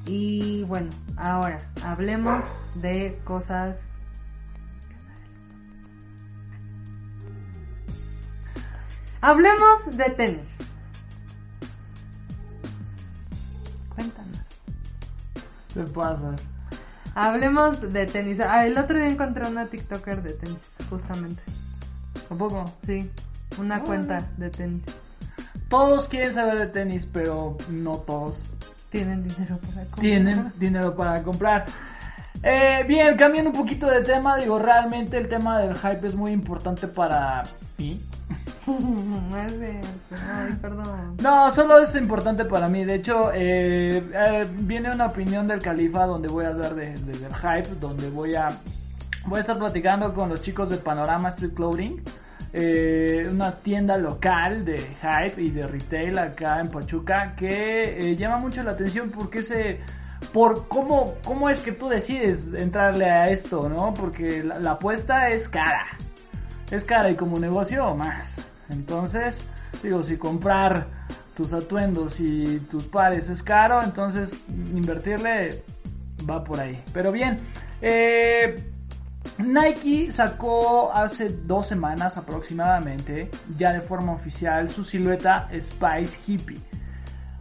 [0.06, 2.44] Y bueno, ahora hablemos
[2.80, 3.88] de cosas.
[9.20, 10.56] Hablemos de tenis.
[13.94, 14.40] Cuéntanos.
[15.74, 16.34] ¿Qué pasa?
[17.14, 18.40] Hablemos de tenis.
[18.40, 20.58] Ah, el otro día encontré una TikToker de tenis,
[20.88, 21.42] justamente.
[22.28, 22.72] ¿Tampoco?
[22.86, 23.10] Sí,
[23.58, 24.82] una cuenta de tenis.
[25.68, 28.50] todos quieren saber de tenis, pero no todos
[28.90, 30.00] Tienen dinero para comprar.
[30.00, 31.64] tienen dinero para comprar.
[32.42, 36.32] Eh, bien, cambiando un poquito de tema, digo, realmente el tema del hype es muy
[36.32, 37.42] importante para
[37.78, 38.00] mí.
[39.30, 39.88] No es cierto.
[40.32, 41.16] Ay, perdón.
[41.22, 42.84] No, solo es importante para mí.
[42.84, 47.18] De hecho, eh, eh, viene una opinión del califa donde voy a hablar de, de-
[47.18, 48.48] del hype, donde voy a
[49.26, 52.02] voy a estar platicando con los chicos de Panorama Street Clothing,
[52.52, 58.62] eh, una tienda local de hype y de retail acá en Pachuca que llama mucho
[58.64, 59.80] la atención porque se
[60.32, 63.94] por cómo cómo es que tú decides entrarle a esto, ¿no?
[63.94, 65.86] Porque la apuesta es cara
[66.72, 68.40] es cara y como negocio más.
[68.70, 69.44] Entonces,
[69.82, 70.86] digo, si comprar
[71.34, 75.62] tus atuendos y tus pares es caro, entonces invertirle
[76.28, 76.82] va por ahí.
[76.92, 77.38] Pero bien,
[77.80, 78.56] eh,
[79.38, 86.60] Nike sacó hace dos semanas aproximadamente, ya de forma oficial, su silueta Spice Hippie.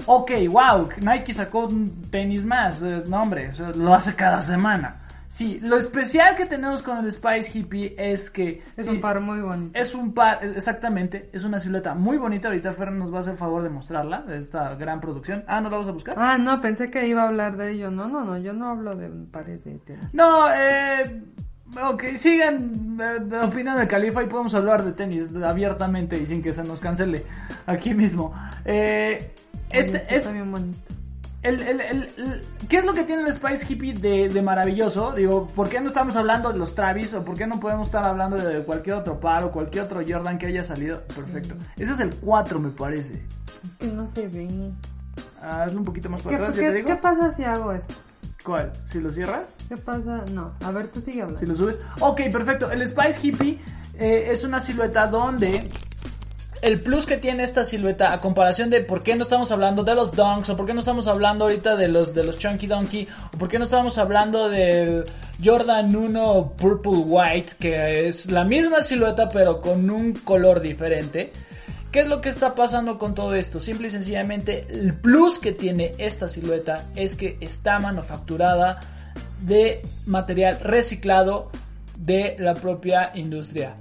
[0.08, 4.96] Ok, wow, Nike sacó un tenis más, eh, no hombre, lo hace cada semana.
[5.32, 8.62] Sí, lo especial que tenemos con el Spice Hippie es que...
[8.76, 9.80] Es sí, un par muy bonito.
[9.80, 12.50] es un par, exactamente, es una silueta muy bonita.
[12.50, 15.46] Ahorita Fer nos va a hacer favor de mostrarla, de esta gran producción.
[15.48, 16.16] Ah, ¿no la vamos a buscar?
[16.18, 17.90] Ah, no, pensé que iba a hablar de ello.
[17.90, 20.14] No, no, no, yo no hablo de pares de tenis.
[20.14, 21.24] No, eh.
[21.82, 26.54] Ok, sigan eh, opinando del califa y podemos hablar de tenis abiertamente y sin que
[26.54, 27.24] se nos cancele
[27.68, 28.34] aquí mismo.
[28.66, 29.32] Eh,
[29.70, 31.01] Oye, este, sí, es, está bien bonito.
[31.44, 35.14] El, el- el- ¿Qué es lo que tiene el Spice Hippie de, de maravilloso?
[35.14, 38.06] Digo, ¿por qué no estamos hablando de los Travis o por qué no podemos estar
[38.06, 41.02] hablando de cualquier otro par o cualquier otro Jordan que haya salido?
[41.16, 41.56] Perfecto.
[41.78, 43.16] Ese es el 4, me parece.
[43.16, 44.48] Es que no se ve.
[45.42, 46.88] Hazlo un poquito más ¿Qué, para atrás, ya te qué- digo.
[46.88, 47.96] qué pasa si hago esto?
[48.46, 48.72] ¿Cuál?
[48.86, 49.42] ¿Si lo cierras?
[49.70, 50.24] ¿Qué pasa?
[50.34, 51.40] No, a ver, tú sigue hablando.
[51.40, 51.78] Si lo subes.
[52.00, 52.72] Ok, perfecto.
[52.72, 53.60] El Spice Hippie
[53.96, 55.70] eh, es una silueta donde
[56.62, 59.96] el plus que tiene esta silueta a comparación de por qué no estamos hablando de
[59.96, 63.08] los Dunks o por qué no estamos hablando ahorita de los de los Chunky Donkey
[63.34, 65.06] o por qué no estamos hablando del
[65.44, 71.32] Jordan 1 Purple White que es la misma silueta pero con un color diferente.
[71.92, 73.60] ¿Qué es lo que está pasando con todo esto?
[73.60, 78.80] Simple y sencillamente el plus que tiene esta silueta es que está manufacturada
[79.42, 81.52] de material reciclado
[81.98, 83.76] de la propia industria.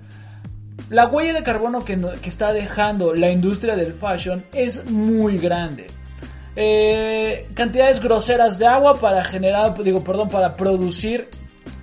[0.88, 5.86] La huella de carbono que, está dejando la industria del fashion es muy grande.
[6.56, 11.28] Eh, cantidades groseras de agua para generar, digo, perdón, para producir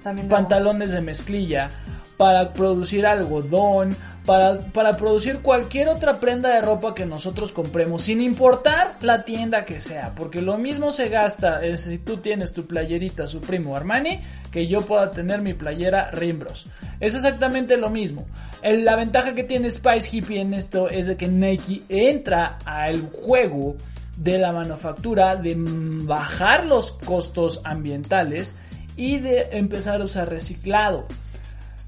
[0.04, 1.70] También pantalones de mezclilla,
[2.18, 3.96] para producir algodón,
[4.26, 9.64] para, para producir cualquier otra prenda de ropa que nosotros compremos, sin importar la tienda
[9.64, 14.20] que sea, porque lo mismo se gasta eh, si tú tienes tu playerita Supremo Armani,
[14.52, 16.68] que yo pueda tener mi playera Rimbros.
[17.00, 18.28] Es exactamente lo mismo.
[18.64, 23.76] La ventaja que tiene Spice Hippie en esto es de que Nike entra al juego
[24.18, 28.56] de la manufactura, de bajar los costos ambientales
[28.96, 31.06] y de empezar a usar reciclado.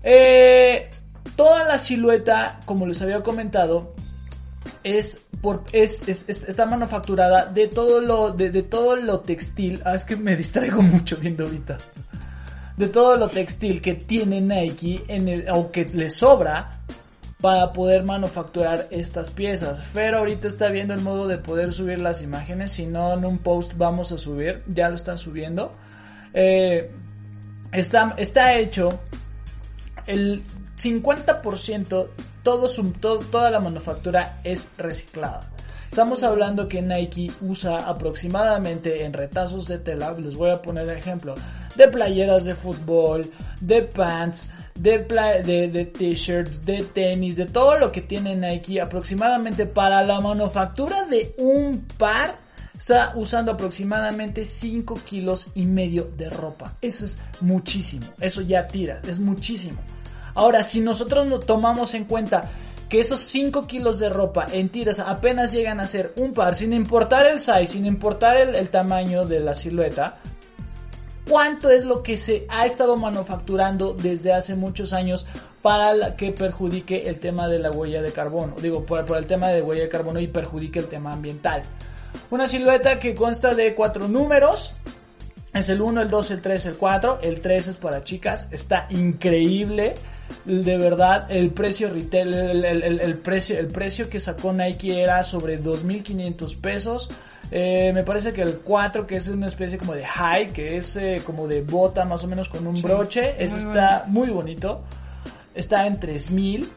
[0.03, 0.89] Eh,
[1.35, 3.93] toda la silueta, como les había comentado,
[4.83, 9.81] es por es, es- es- está manufacturada de todo lo de, de todo lo textil.
[9.85, 11.77] Ah, es que me distraigo mucho viendo ahorita.
[12.79, 16.79] De todo lo textil que tiene Nike en o que le sobra
[17.41, 19.83] para poder manufacturar estas piezas.
[19.83, 22.71] Fer ahorita está viendo el modo de poder subir las imágenes.
[22.71, 24.63] Si no, en un post vamos a subir.
[24.65, 25.71] Ya lo están subiendo.
[26.33, 26.89] Eh,
[27.73, 28.97] está, está hecho
[30.07, 30.41] el
[30.77, 32.07] 50%,
[32.43, 35.49] todo su, toda la manufactura es reciclada.
[35.89, 41.33] Estamos hablando que Nike usa aproximadamente en retazos de tela, les voy a poner ejemplo,
[41.75, 43.29] de playeras de fútbol,
[43.59, 44.99] de pants, de,
[45.97, 51.83] t-shirts, de tenis, de todo lo que tiene Nike, aproximadamente para la manufactura de un
[51.97, 52.37] par,
[52.77, 56.77] está usando aproximadamente 5 kilos y medio de ropa.
[56.83, 59.81] Eso es muchísimo, eso ya tira, es muchísimo.
[60.35, 62.49] Ahora, si nosotros no tomamos en cuenta
[62.89, 66.73] que esos 5 kilos de ropa en tiras apenas llegan a ser un par, sin
[66.73, 70.17] importar el size, sin importar el, tamaño de la silueta,
[71.29, 75.27] ¿cuánto es lo que se ha estado manufacturando desde hace muchos años
[75.61, 78.55] para que perjudique el tema de la huella de carbono?
[78.59, 81.61] Digo, por, por el tema de huella de carbono y perjudique el tema ambiental.
[82.31, 84.73] Una silueta que consta de cuatro números,
[85.53, 87.19] es el 1, el 2, el 3, el 4.
[87.23, 88.47] El 3 es para chicas.
[88.51, 89.95] Está increíble.
[90.45, 95.01] De verdad, el precio retail, el, el- el- el precio, el precio que sacó Nike
[95.01, 97.09] era sobre 2.500 pesos.
[97.51, 100.95] Eh, me parece que el 4, que es una especie como de high, que es
[100.97, 103.35] eh, como de bota más o menos con un broche.
[103.43, 104.83] Ese está muy bonito.
[105.55, 106.67] Está en 3.000.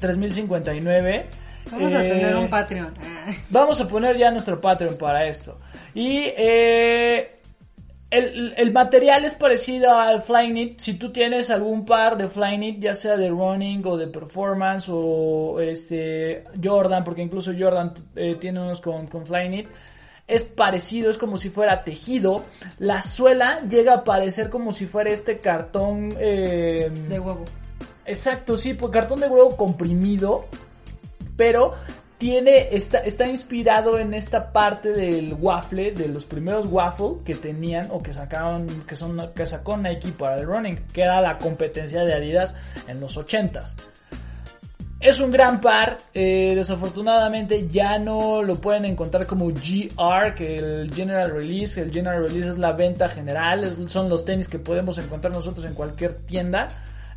[0.00, 1.26] 3059.
[1.70, 2.92] Vamos a Eh, tener un Patreon.
[3.50, 5.58] Vamos a poner ya nuestro Patreon para esto.
[5.94, 7.40] Y eh,
[8.12, 10.78] el, el material es parecido al Flyknit.
[10.78, 15.58] Si tú tienes algún par de Flyknit, ya sea de running o de performance o
[15.60, 19.66] este Jordan, porque incluso Jordan eh, tiene unos con, con Flyknit.
[20.28, 22.42] Es parecido, es como si fuera tejido.
[22.78, 26.10] La suela llega a parecer como si fuera este cartón.
[26.18, 27.44] eh, De huevo.
[28.04, 30.46] Exacto, sí, pues cartón de huevo comprimido,
[31.36, 31.74] pero
[32.22, 37.88] tiene está, está inspirado en esta parte del waffle, de los primeros waffle que tenían
[37.90, 42.04] o que sacaron, que son que sacó Nike para el running, que era la competencia
[42.04, 42.54] de Adidas
[42.86, 43.74] en los 80s.
[45.00, 50.94] Es un gran par, eh, desafortunadamente ya no lo pueden encontrar como GR, que el
[50.94, 55.34] General Release, el General Release es la venta general, son los tenis que podemos encontrar
[55.34, 56.68] nosotros en cualquier tienda.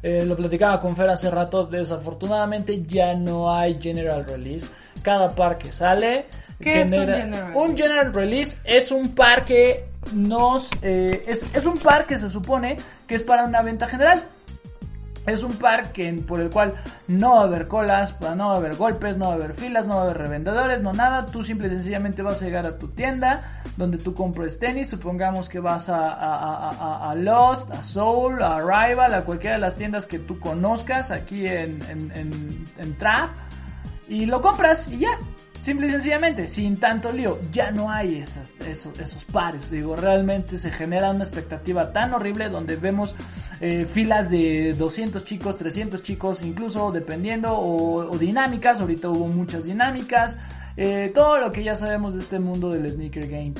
[0.01, 4.67] Eh, lo platicaba con Fer hace rato, desafortunadamente ya no hay General Release.
[5.03, 6.25] Cada par que sale
[6.59, 11.65] ¿Qué es un General un General Release es un par que nos eh, es, es
[11.65, 12.77] un par que se supone
[13.07, 14.23] que es para una venta general.
[15.27, 16.75] Es un par que, por el cual
[17.07, 19.87] no va a haber colas, no va a haber golpes, no va a haber filas,
[19.87, 21.25] no va a haber revendedores, no nada.
[21.25, 24.87] Tú simple y sencillamente vas a llegar a tu tienda donde tú compres tenis.
[24.87, 29.75] Supongamos que vas a, a, a- Lost, a Soul, a Arrival, a cualquiera de las
[29.75, 33.29] tiendas que tú conozcas aquí en, en, en, en Trap.
[34.07, 35.17] Y lo compras y ya.
[35.61, 39.71] Simple y sencillamente, sin tanto lío, ya no hay esas, esos, esos pares.
[39.71, 43.15] Digo, realmente se genera una expectativa tan horrible donde vemos
[43.61, 48.79] eh, filas de 200 chicos, 300 chicos, incluso dependiendo, o, o dinámicas.
[48.79, 50.37] Ahorita hubo muchas dinámicas.
[50.77, 53.53] eh, todo lo que ya sabemos de este mundo del sneaker game.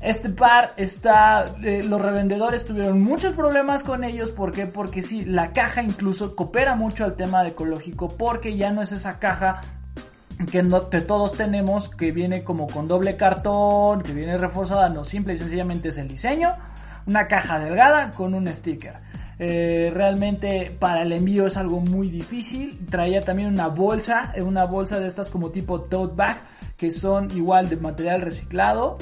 [0.00, 4.66] Este par está, eh, los revendedores tuvieron muchos problemas con ellos, ¿por qué?
[4.66, 9.18] Porque sí, la caja incluso coopera mucho al tema ecológico, porque ya no es esa
[9.18, 9.60] caja
[10.52, 10.62] que
[11.00, 15.88] todos tenemos, que viene como con doble cartón, que viene reforzada, no, simple y sencillamente
[15.88, 16.54] es el diseño,
[17.06, 19.08] una caja delgada con un sticker.
[19.40, 22.86] Eh, realmente para el envío es algo muy difícil.
[22.90, 26.36] Traía también una bolsa, eh, una bolsa de estas como tipo tote bag,
[26.76, 28.98] que son igual de material reciclado.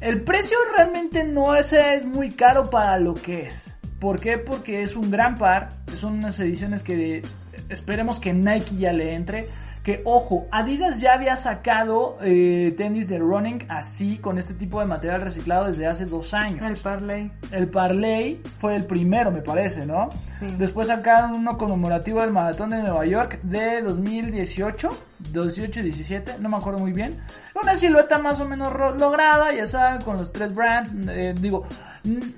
[0.00, 3.74] El precio realmente no es, es muy caro para lo que es.
[3.98, 4.36] ¿Por qué?
[4.36, 5.70] Porque es un gran par.
[5.96, 7.22] Son unas ediciones que
[7.70, 9.46] esperemos que Nike ya le entre.
[9.86, 14.86] Que ojo, Adidas ya había sacado eh, tenis de running así, con este tipo de
[14.86, 16.68] material reciclado desde hace dos años.
[16.68, 17.30] El Parley.
[17.52, 20.10] El Parley fue el primero, me parece, ¿no?
[20.40, 20.52] Sí.
[20.58, 24.88] Después sacaron uno conmemorativo del Maratón de Nueva York de 2018,
[25.32, 27.20] 18 y 17, no me acuerdo muy bien.
[27.54, 30.96] Una silueta más o menos lograda, ya saben, con los tres brands.
[31.08, 31.64] eh, digo,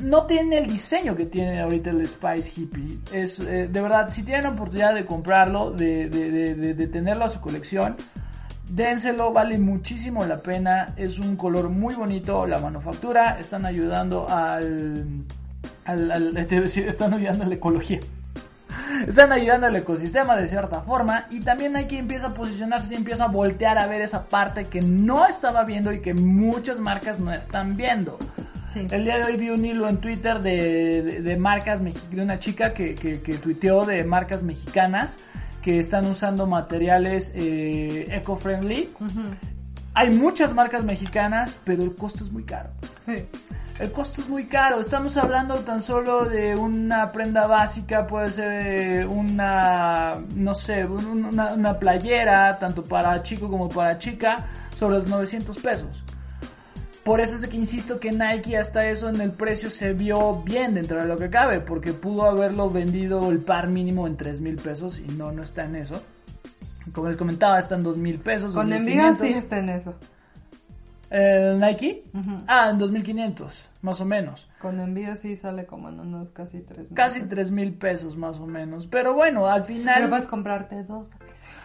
[0.01, 2.99] no tiene el diseño que tiene ahorita el Spice Hippie.
[3.13, 7.97] Es, eh, de verdad, si tienen la oportunidad de comprarlo, de, tenerlo a su colección,
[8.69, 10.89] Dénselo, vale muchísimo la pena.
[10.97, 12.47] Es un color muy bonito.
[12.47, 15.25] La manufactura están ayudando al.
[15.87, 18.01] al, están ayudando a la ecología.
[19.07, 21.27] Están ayudando al ecosistema de cierta forma.
[21.31, 24.65] Y también hay que empieza a posicionarse y empieza a voltear a ver esa parte
[24.65, 28.19] que no estaba viendo y que muchas marcas no están viendo.
[28.89, 28.95] Sí.
[28.95, 32.39] El día de hoy vi un hilo en Twitter de, de, de marcas de una
[32.39, 35.19] chica que, que, que tuiteó de marcas mexicanas
[35.63, 38.91] que están usando materiales eh, eco-friendly.
[39.01, 39.21] Ujú.
[39.95, 42.71] Hay muchas marcas mexicanas, pero el costo es muy caro.
[43.07, 43.27] Sí.
[43.81, 44.81] El costo es muy caro.
[44.81, 51.25] Estamos hablando tan solo de una prenda básica, puede ser eh, una, no sé, un-
[51.27, 56.03] una, una playera, tanto para chico como para chica, sobre los 900 pesos.
[57.09, 60.75] Por eso es que insisto que Nike hasta eso en el precio se vio bien
[60.75, 64.57] dentro de lo que cabe, porque pudo haberlo vendido el par mínimo en 3 mil
[64.57, 66.03] pesos y no, no está en eso.
[66.93, 68.53] Como les comentaba, está en 2 mil pesos.
[68.53, 69.23] Con 2,500.
[69.23, 69.95] envío sí está en eso.
[71.09, 72.05] ¿El Nike?
[72.13, 72.43] Ujú.
[72.47, 74.47] Ah, en 2500, más o menos.
[74.61, 77.31] Con envío sí sale como en unos casi tres mil Casi pesos.
[77.31, 78.87] 3 mil pesos más o menos.
[78.87, 79.95] Pero bueno, al final...
[79.97, 81.11] Pero puedes comprarte dos.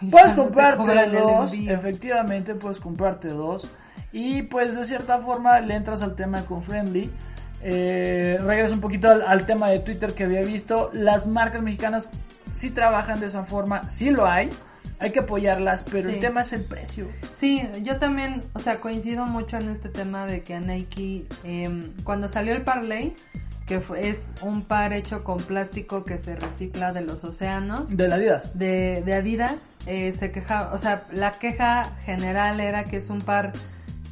[0.10, 3.70] Puedes no comprarte dos, efectivamente puedes comprarte dos.
[4.12, 7.10] Y pues de cierta forma le entras al tema con Friendly.
[7.62, 10.90] Eh, regreso un poquito al, al tema de Twitter que había visto.
[10.94, 12.10] Las marcas mexicanas
[12.52, 14.50] sí trabajan de esa forma, sí lo hay.
[15.00, 17.08] Hay que apoyarlas, pero el tema es el precio.
[17.38, 21.92] Sí, yo también, o sea, coincido mucho en este tema de que a Nike, eh,
[22.04, 23.14] cuando salió el Parley,
[23.66, 28.08] que fue- es un par hecho con plástico que se recicla de los océanos, De
[28.08, 28.58] la Adidas.
[28.58, 29.56] de, de Adidas,
[29.88, 33.52] eh, se quejaba, o sea, la queja general era que es un par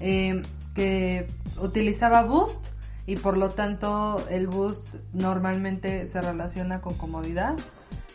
[0.01, 0.41] eh,
[0.75, 1.27] que
[1.61, 2.67] utilizaba Boost
[3.05, 7.55] y por lo tanto el Boost normalmente se relaciona con comodidad.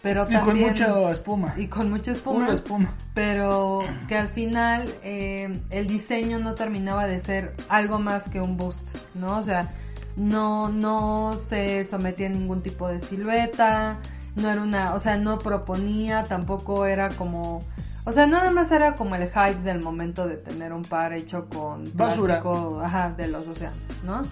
[0.03, 0.45] pero Y también...
[0.45, 1.55] con mucha espuma.
[1.57, 2.95] y con mucha espuma, espuma.
[3.15, 8.57] pero que al final eh, el diseño no terminaba de ser algo más que un
[8.57, 9.39] boost, ¿no?
[9.39, 9.73] O sea,
[10.17, 13.99] no, no se sometía a ningún tipo de silueta,
[14.37, 17.65] no era una, o sea, no proponía, tampoco era como,
[18.07, 21.49] o sea, nada más era como el hype del momento de tener un par hecho
[21.49, 22.41] con Basura.
[22.41, 24.23] plástico, ajá, de los océanos, ¿no?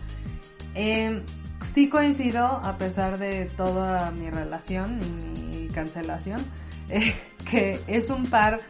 [0.76, 1.22] Eh,
[1.64, 6.40] sí coincido, a pesar de toda mi relación y mi cancelación,
[6.88, 7.14] eh,
[7.50, 8.60] que es un par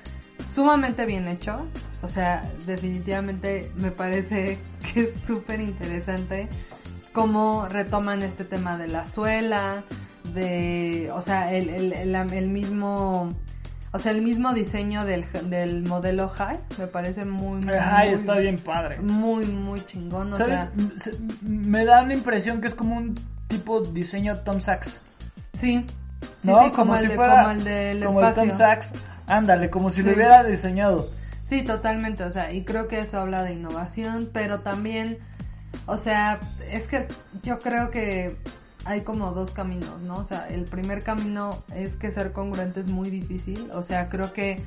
[0.55, 1.67] sumamente bien hecho.
[2.03, 4.59] O sea, definitivamente me parece
[4.95, 6.49] que es súper interesante
[7.13, 9.85] cómo retoman este tema de la suela,
[10.33, 13.31] de, o sea, el, el, el, el mismo...
[13.95, 18.35] O sea, el mismo diseño del, del modelo High me parece muy, muy, muy- está
[18.35, 18.99] bien padre.
[18.99, 20.33] muy, muy chingón.
[20.33, 20.61] O ¿Sabes?
[20.61, 23.15] sea, Se- me da una impresión que es como un
[23.47, 25.01] tipo diseño Tom Sachs.
[25.53, 25.87] Sí.
[26.43, 26.65] Sí, ¿No?
[26.65, 28.49] sí, como, el de, fuera- como el del como el espacio.
[28.51, 28.93] Tom Sachs.
[29.29, 31.07] Ándale, como si lo hubiera diseñado.
[31.49, 35.19] Sí, totalmente, o sea, y creo que eso habla de innovación, pero también,
[35.87, 36.41] o sea,
[36.73, 37.07] es que
[37.45, 38.37] yo creo que
[38.85, 40.15] hay como dos caminos, ¿no?
[40.15, 44.33] O sea, el primer camino es que ser congruente es muy difícil, o sea, creo
[44.33, 44.63] que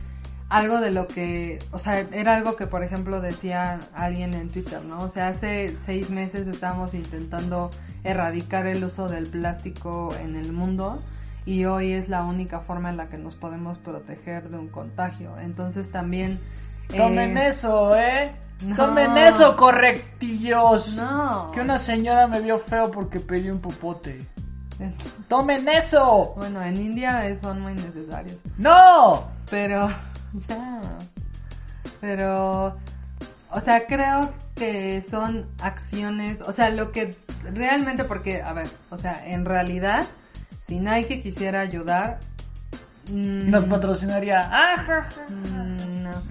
[0.49, 4.84] algo de lo que, o sea, era algo que, por ejemplo, decía alguien en Twitter,
[4.86, 4.99] ¿no?
[4.99, 7.70] O sea, hace seis meses estábamos intentando
[8.03, 11.01] erradicar el uso del plástico en el mundo
[11.45, 15.38] y hoy es la única forma en la que nos podemos proteger de un contagio.
[15.39, 16.39] Entonces también...
[16.95, 18.32] Tomen eh, eso, ¿eh?
[18.63, 18.75] No.
[18.75, 20.95] Tomen eso, correctillos.
[20.95, 21.51] No.
[21.51, 24.25] Que una señora me vio feo porque pedí un popote.
[25.27, 26.33] Tomen eso.
[26.37, 28.37] Bueno, en India son muy necesarios.
[28.57, 29.27] No.
[29.49, 29.89] Pero,
[30.47, 30.81] ya.
[32.01, 32.77] Pero,
[33.51, 37.15] o sea, creo que son acciones, o sea, lo que
[37.53, 40.05] realmente, porque, a ver, o sea, en realidad,
[40.65, 42.19] si Nike quisiera ayudar,
[43.09, 44.41] mm, Nos patrocinaría.
[44.43, 45.56] Ah, mm,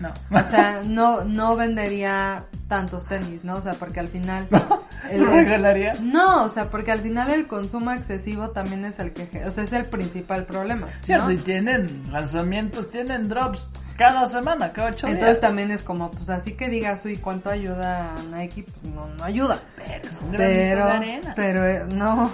[0.00, 0.10] no.
[0.30, 3.54] O sea, no, no vendería tantos tenis, ¿no?
[3.54, 4.48] O sea, porque al final...
[5.10, 5.94] el- ¿Lo regalaría?
[6.00, 9.64] No, o sea, porque al final el consumo excesivo también es el que, o sea,
[9.64, 10.86] es el principal problema.
[10.86, 10.92] ¿no?
[11.04, 15.40] Cierto, y tienen lanzamientos, tienen drops cada semana, cada ocho Entonces días.
[15.40, 18.64] también es como, pues así que digas, uy, ¿cuánto ayuda a Nike?
[18.64, 19.58] Pues no, no ayuda.
[19.76, 21.32] Pero es un Pero, de arena.
[21.34, 22.30] pero eh, no,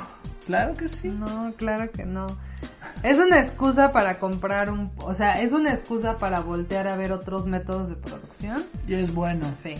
[0.47, 1.09] Claro que sí.
[1.09, 2.27] no, claro que no.
[3.03, 7.13] Es una excusa para comprar un, o sea, es una excusa para voltear a ver
[7.13, 8.63] otros métodos de producción.
[8.87, 9.47] Y es bueno.
[9.63, 9.75] Sí.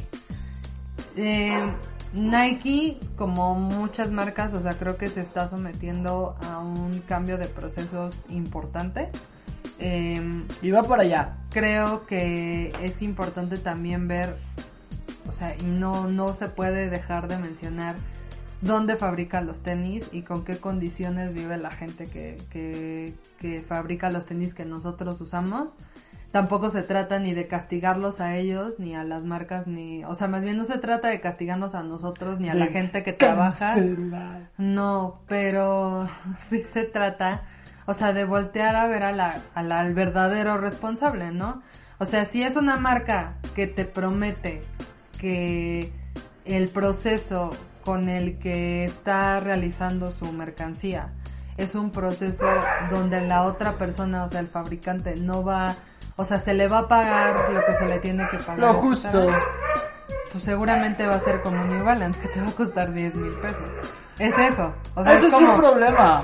[1.17, 1.63] Eh,
[2.15, 7.47] Nike, como muchas marcas, o sea, creo que se está sometiendo a un cambio de
[7.47, 9.11] procesos importante.
[9.79, 11.37] Eh, Y va para allá.
[11.51, 14.37] creo que es importante también ver,
[15.29, 17.97] o sea, y no, no se puede dejar de mencionar
[18.63, 24.09] dónde fabrican los tenis y con qué condiciones vive la gente que, que, que fabrica
[24.09, 25.77] los tenis que nosotros usamos.
[26.31, 30.03] Tampoco se trata ni de castigarlos a ellos, ni a las marcas, ni...
[30.07, 33.03] O sea, más bien no se trata de castigarnos a nosotros, ni a la gente
[33.03, 33.75] que trabaja.
[33.75, 34.49] cancelar.
[34.57, 36.09] No, pero
[36.39, 37.43] sí se trata,
[37.85, 41.61] o sea, de voltear a ver a la, a la- al verdadero responsable, ¿no?
[41.99, 44.63] O sea, si es una marca que te promete
[45.21, 45.93] que
[46.47, 47.51] el proceso
[47.85, 51.13] con el que está realizando su mercancía
[51.57, 52.47] es un proceso
[52.91, 55.75] donde la otra persona, o sea, el fabricante, no va,
[56.17, 58.59] o sea, se le va a pagar lo que se le tiene que pagar.
[58.59, 59.27] Lo justo.
[60.31, 63.33] Pues seguramente va a ser como New Balance, que te va a costar 10 mil
[63.35, 63.69] pesos.
[64.19, 64.73] Es eso.
[64.95, 66.21] O sea, Eso es un problema.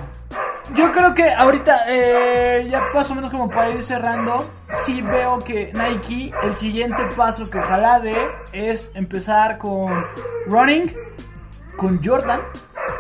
[0.74, 4.44] Yo creo que ahorita, eh, ya más o menos como para ir cerrando,
[4.84, 8.16] sí veo que Nike, el siguiente paso que ojalá dé
[8.52, 10.04] es empezar con
[10.46, 10.94] running,
[11.78, 12.40] con Jordan.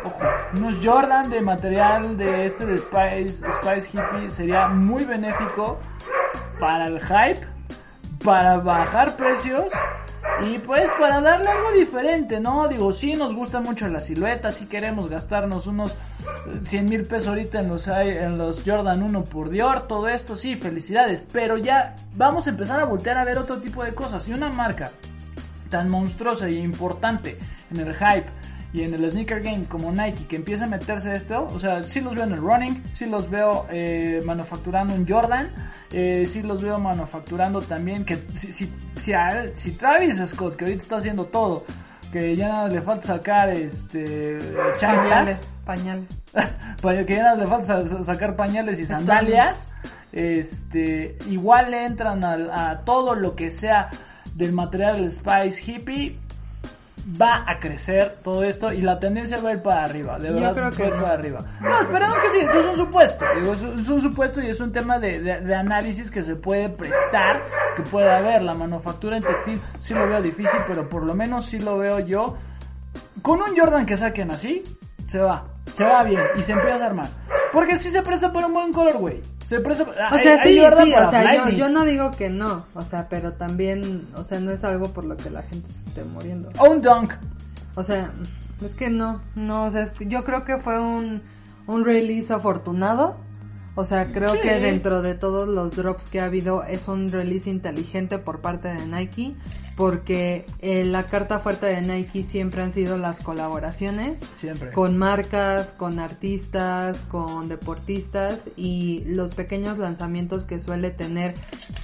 [0.04, 0.20] Ojo,
[0.56, 5.78] unos Jordan de material de este de Spice, Spice Hippie sería muy benéfico
[6.60, 7.44] para el hype,
[8.24, 9.72] para bajar precios
[10.42, 12.68] y pues para darle algo diferente, ¿no?
[12.68, 15.96] Digo, sí nos gusta mucho la silueta, sí queremos gastarnos unos
[16.62, 20.54] 100 mil pesos ahorita en los, en los Jordan 1 por Dior, todo esto, sí,
[20.54, 24.32] felicidades, pero ya vamos a empezar a voltear a ver otro tipo de cosas y
[24.32, 24.92] una marca
[25.68, 27.36] tan monstruosa e importante
[27.70, 28.26] en el hype
[28.72, 32.00] y en el sneaker game como Nike que empieza a meterse esto, o sea, sí
[32.00, 35.50] los veo en el running, sí los veo eh, manufacturando un Jordan,
[35.92, 40.64] eh, sí los veo manufacturando también, que si, si, si, a- si Travis Scott, que
[40.66, 41.64] ahorita está haciendo todo,
[42.12, 44.38] que ya nada le falta sacar este
[44.78, 46.06] chanclas, Pañales,
[46.82, 47.06] pañales.
[47.06, 49.68] que ya nada le falta sa- sacar pañales y sandalias,
[50.12, 53.88] este, igual le entran a, todo lo que sea
[54.34, 56.18] del material del Spice Hippie.
[57.20, 60.34] Va a crecer todo esto y la tendencia va a ir para arriba, de Yo
[60.34, 61.02] verdad creo va que a ir no.
[61.02, 61.38] para arriba.
[61.60, 64.72] No, esperemos que sí, esto es un supuesto, digo, es, un supuesto y es un
[64.72, 67.42] tema de, de- de análisis que se puede prestar,
[67.76, 71.46] que puede haber, la manufactura en textil sí lo veo difícil, pero por lo menos
[71.46, 72.36] sí lo veo yo,
[73.22, 74.62] con un Jordan que saquen así,
[75.06, 77.08] se va, se va bien y se empieza a armar.
[77.52, 78.72] Porque sí se presta para un buen
[79.56, 83.08] presta O sea, sí, sí, o sea, yo, yo no digo que no, o sea,
[83.08, 86.50] pero también, o sea, no es algo por lo que la gente se esté muriendo.
[86.60, 87.14] Un dunk.
[87.74, 88.10] O sea,
[88.60, 91.22] es que no, no, o sea, es que yo creo que fue un,
[91.66, 93.16] un release afortunado.
[93.80, 94.40] O sea, creo Sí.
[94.42, 98.66] que dentro de todos los drops que ha habido es un release inteligente por parte
[98.66, 99.36] de Nike,
[99.76, 104.72] porque eh, la carta fuerte de Nike siempre han sido las colaboraciones Siempre.
[104.72, 111.34] con marcas, con artistas, con deportistas y los pequeños lanzamientos que suele tener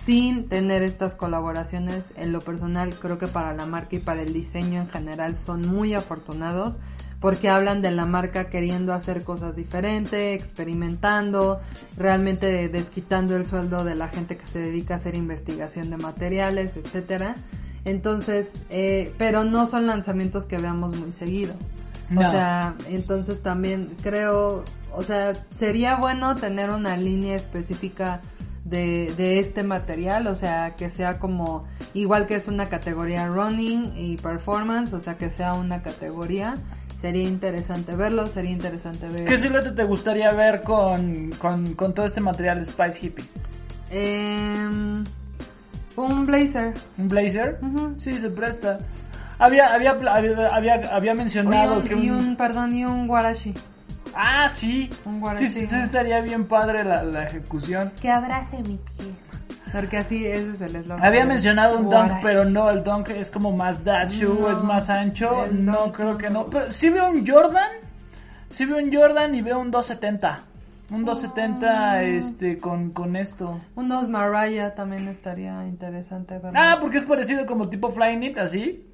[0.04, 4.32] sin tener estas colaboraciones en lo personal creo que para la marca y para el
[4.32, 6.78] diseño en general son muy afortunados
[7.24, 11.58] porque hablan de la marca queriendo hacer cosas diferentes, experimentando,
[11.96, 16.76] realmente desquitando el sueldo de la gente que se dedica a hacer investigación de materiales,
[16.76, 17.36] etcétera.
[17.86, 21.54] Entonces, eh, pero no son lanzamientos que veamos muy seguido.
[22.10, 22.30] O No.
[22.30, 24.62] sea, entonces también creo,
[24.94, 28.20] o sea, sería bueno tener una línea específica
[28.66, 31.64] de, de este material, o sea, que sea como,
[31.94, 36.56] igual que es una categoría running y performance, o sea, que sea una categoría.
[37.04, 39.26] Sería interesante verlo, sería interesante ver.
[39.26, 43.24] ¿Qué silueta te gustaría ver con, con, con todo este material de Spice Hippie?
[43.90, 45.04] Em,
[45.96, 46.72] un blazer.
[46.96, 47.60] ¿Un blazer?
[47.98, 48.78] Sí, se presta.
[49.38, 50.48] Había, había, había,
[50.94, 52.16] había, Y mencionado un, que y un...
[52.28, 53.52] un, perdón, y un warashi.
[54.14, 54.88] Ah, sí.
[55.04, 55.48] Un Sí, guarachi.
[55.48, 57.92] sí, sí, estaría bien padre la, la ejecución.
[58.00, 59.12] Que abrace mi pie.
[59.74, 61.04] Porque así ese es el eslogan.
[61.04, 64.88] Había mencionado un dunk, pero no, el dunk es como más shoe, No, es más
[64.88, 65.44] ancho.
[65.52, 66.46] No, creo que no.
[66.46, 67.70] Pero sí veo un Jordan,
[68.50, 70.40] sí veo un Jordan y veo un 270.
[70.90, 72.02] Un 270 Ah.
[72.02, 73.58] este, con, con esto.
[73.74, 76.52] Unos Mariah también estaría interesante verlos.
[76.54, 78.86] Ah, porque es parecido como tipo Flying It, así.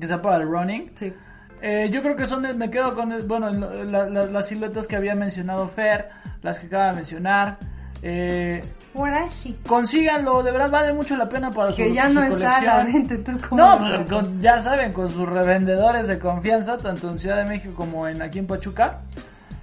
[0.00, 0.90] Que sea para el running.
[0.94, 1.12] Sí.
[1.60, 5.14] Eh, yo creo que son, me quedo con, bueno, la- la- las siluetas que había
[5.14, 6.08] mencionado Fer,
[6.40, 7.58] las que acaba de mencionar.
[8.02, 8.62] Eh,
[8.94, 9.58] Warashi.
[9.66, 12.62] consíganlo, de verdad vale mucho la pena para su, Que ya su no está a
[12.62, 13.60] la venta, entonces como...
[13.62, 17.74] No, pero con- ya saben, con sus revendedores de confianza, tanto en Ciudad de México
[17.76, 19.00] como en aquí en Pachuca.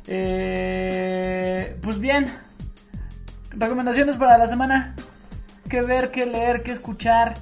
[0.07, 2.26] Eh, pues bien,
[3.52, 4.95] recomendaciones para la semana.
[5.70, 7.34] ¿Qué ver, qué leer, qué escuchar?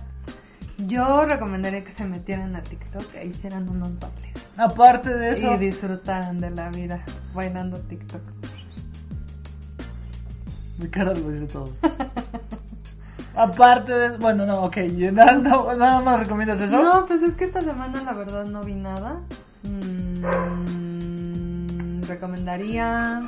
[0.78, 4.34] Yo recomendaría que se metieran a TikTok e hicieran unos bailes.
[4.58, 7.04] Aparte de eso, Y disfrutaran de la vida
[7.34, 8.22] bailando TikTok.
[10.80, 11.70] Mi cara lo dice todo.
[13.36, 14.78] Aparte de bueno, no, ok,
[15.12, 16.82] nada, no- nada más recomiendas eso.
[16.82, 19.22] No, pues es que esta semana la verdad no vi nada.
[20.74, 23.22] Mm, recomendaría...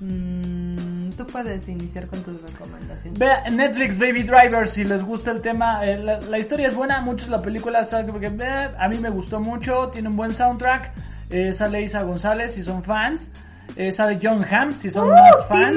[0.00, 3.18] mm, tú puedes iniciar con tus recomendaciones.
[3.18, 5.84] Vea Netflix Baby Driver si les gusta el tema.
[5.84, 9.10] eh, la, la historia es buena, muchos la película saben que eh, a mí me
[9.10, 10.92] gustó mucho, tiene un buen soundtrack.
[11.30, 13.30] eh, sale Isa González si son fans.
[13.76, 15.76] Eh, sale John Hamm si son más fans.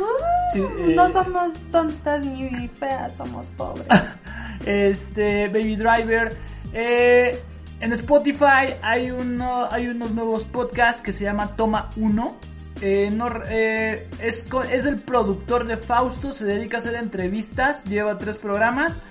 [0.00, 0.04] ¡Uh!
[0.52, 0.92] Sí, eh.
[0.94, 3.86] No somos tontas ni feas, somos pobres.
[4.66, 6.36] Este Baby Driver.
[6.74, 7.40] eh,
[7.80, 12.36] en Spotify hay uno, hay unos nuevos podcasts que se llama Toma 1.
[12.82, 18.18] Eh, no, eh, es, es el productor de Fausto, se dedica a hacer entrevistas, lleva
[18.18, 19.02] tres programas.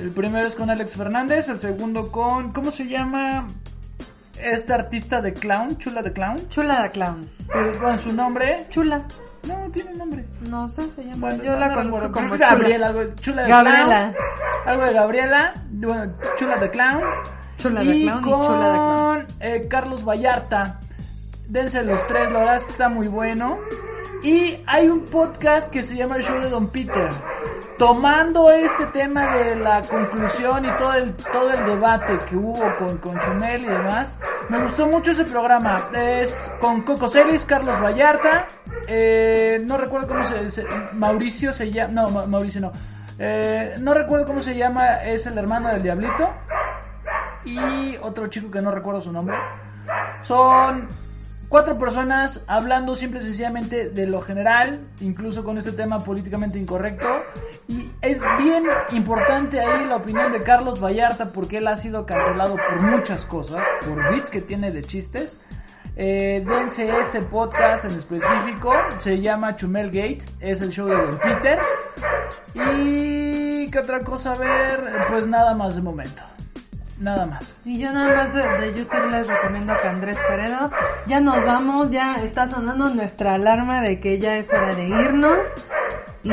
[0.00, 3.48] El primero es con Alex Fernández, el segundo con, ¿cómo se llama?
[4.42, 6.48] Este artista de clown, Chula de Clown.
[6.48, 7.28] Chula de clown.
[7.80, 9.02] Con su nombre, Chula.
[9.46, 10.24] no tiene nombre.
[10.50, 11.16] No sé, se llama.
[11.28, 12.12] Bueno, Yo no, la no conozco recuerdo.
[12.12, 12.48] como Chula.
[12.50, 13.84] Gabriela, algo, Chula de Gabriela.
[14.12, 14.14] Clown.
[14.66, 17.02] Algo de Gabriela, bueno, Chula de Clown.
[17.58, 19.26] Chula de y clown y con chula de clown.
[19.40, 20.80] eh, Carlos Vallarta.
[21.48, 23.58] Dense los tres, la verdad es que está muy bueno.
[24.22, 27.08] Y hay un podcast que se llama El Show de Don Peter.
[27.78, 32.96] Tomando este tema de la conclusión y todo el, todo el debate que hubo con,
[32.98, 35.82] con Chumel y demás, me gustó mucho ese programa.
[35.92, 38.46] Es con Coco Celis, Carlos Vallarta,
[38.88, 42.72] eh, no recuerdo cómo se, Mauricio se llama, no, Ma- Mauricio no,
[43.18, 46.30] Eh, no recuerdo cómo se llama, es el hermano del Diablito
[47.44, 49.36] y otro chico que no recuerdo su nombre.
[50.22, 50.88] Son
[51.48, 57.08] cuatro personas hablando simple y sencillamente de lo general, incluso con este tema políticamente incorrecto.
[57.68, 62.56] Y es bien importante ahí la opinión de Carlos Vallarta porque él ha sido cancelado
[62.56, 65.38] por muchas cosas, por bits que tiene de chistes.
[65.98, 71.18] Eh, dense ese podcast en específico, se llama Chumel Gate, es el show de Don
[71.18, 71.58] Peter.
[72.54, 76.22] Y qué otra cosa a ver, pues nada más de momento.
[76.98, 77.56] Nada más.
[77.64, 80.70] Y yo nada más de, YouTube les recomiendo que Andrés Peredo.
[81.06, 85.38] Ya nos vamos, ya está sonando nuestra alarma de que ya es hora de irnos.
[86.22, 86.32] Y.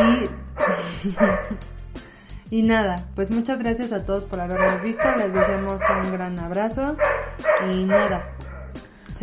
[2.49, 5.03] y nada, pues muchas gracias a todos por habernos visto.
[5.17, 6.95] Les deseamos un gran abrazo.
[7.71, 8.23] Y nada.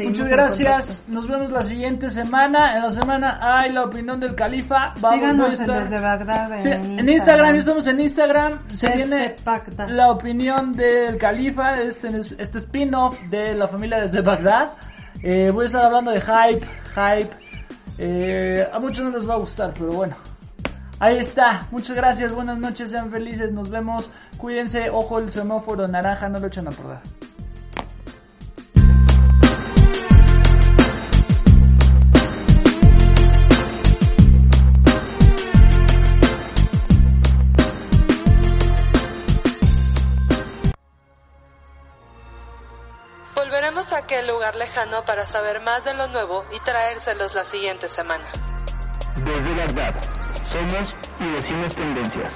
[0.09, 1.05] Muchas gracias.
[1.09, 2.77] Nos vemos la siguiente semana.
[2.77, 4.95] En la semana hay la opinión del califa.
[5.01, 6.53] Vamos, a en Desde Bagdad.
[6.55, 8.59] En, Sí, en Instagram, estamos en Instagram.
[8.73, 9.37] Se viene
[9.89, 12.09] la opinión del califa, este,
[12.39, 14.73] este spin-off de la familia desde Bagdad.
[15.23, 17.31] Eh, voy a estar hablando de hype, hype.
[17.99, 20.17] Eh, a muchos no les va a gustar, pero bueno.
[20.99, 21.67] Ahí está.
[21.71, 22.33] Muchas gracias.
[22.33, 22.91] Buenas noches.
[22.91, 23.53] Sean felices.
[23.53, 24.11] Nos vemos.
[24.37, 24.91] Cuídense.
[24.91, 26.29] Ojo el semáforo naranja.
[26.29, 26.99] No lo echen a perder.
[44.11, 48.25] aquel lugar lejano para saber más de lo nuevo y traérselos la siguiente semana.
[49.15, 49.95] Desde Bagdad,
[50.43, 52.33] somos y decimos tendencias.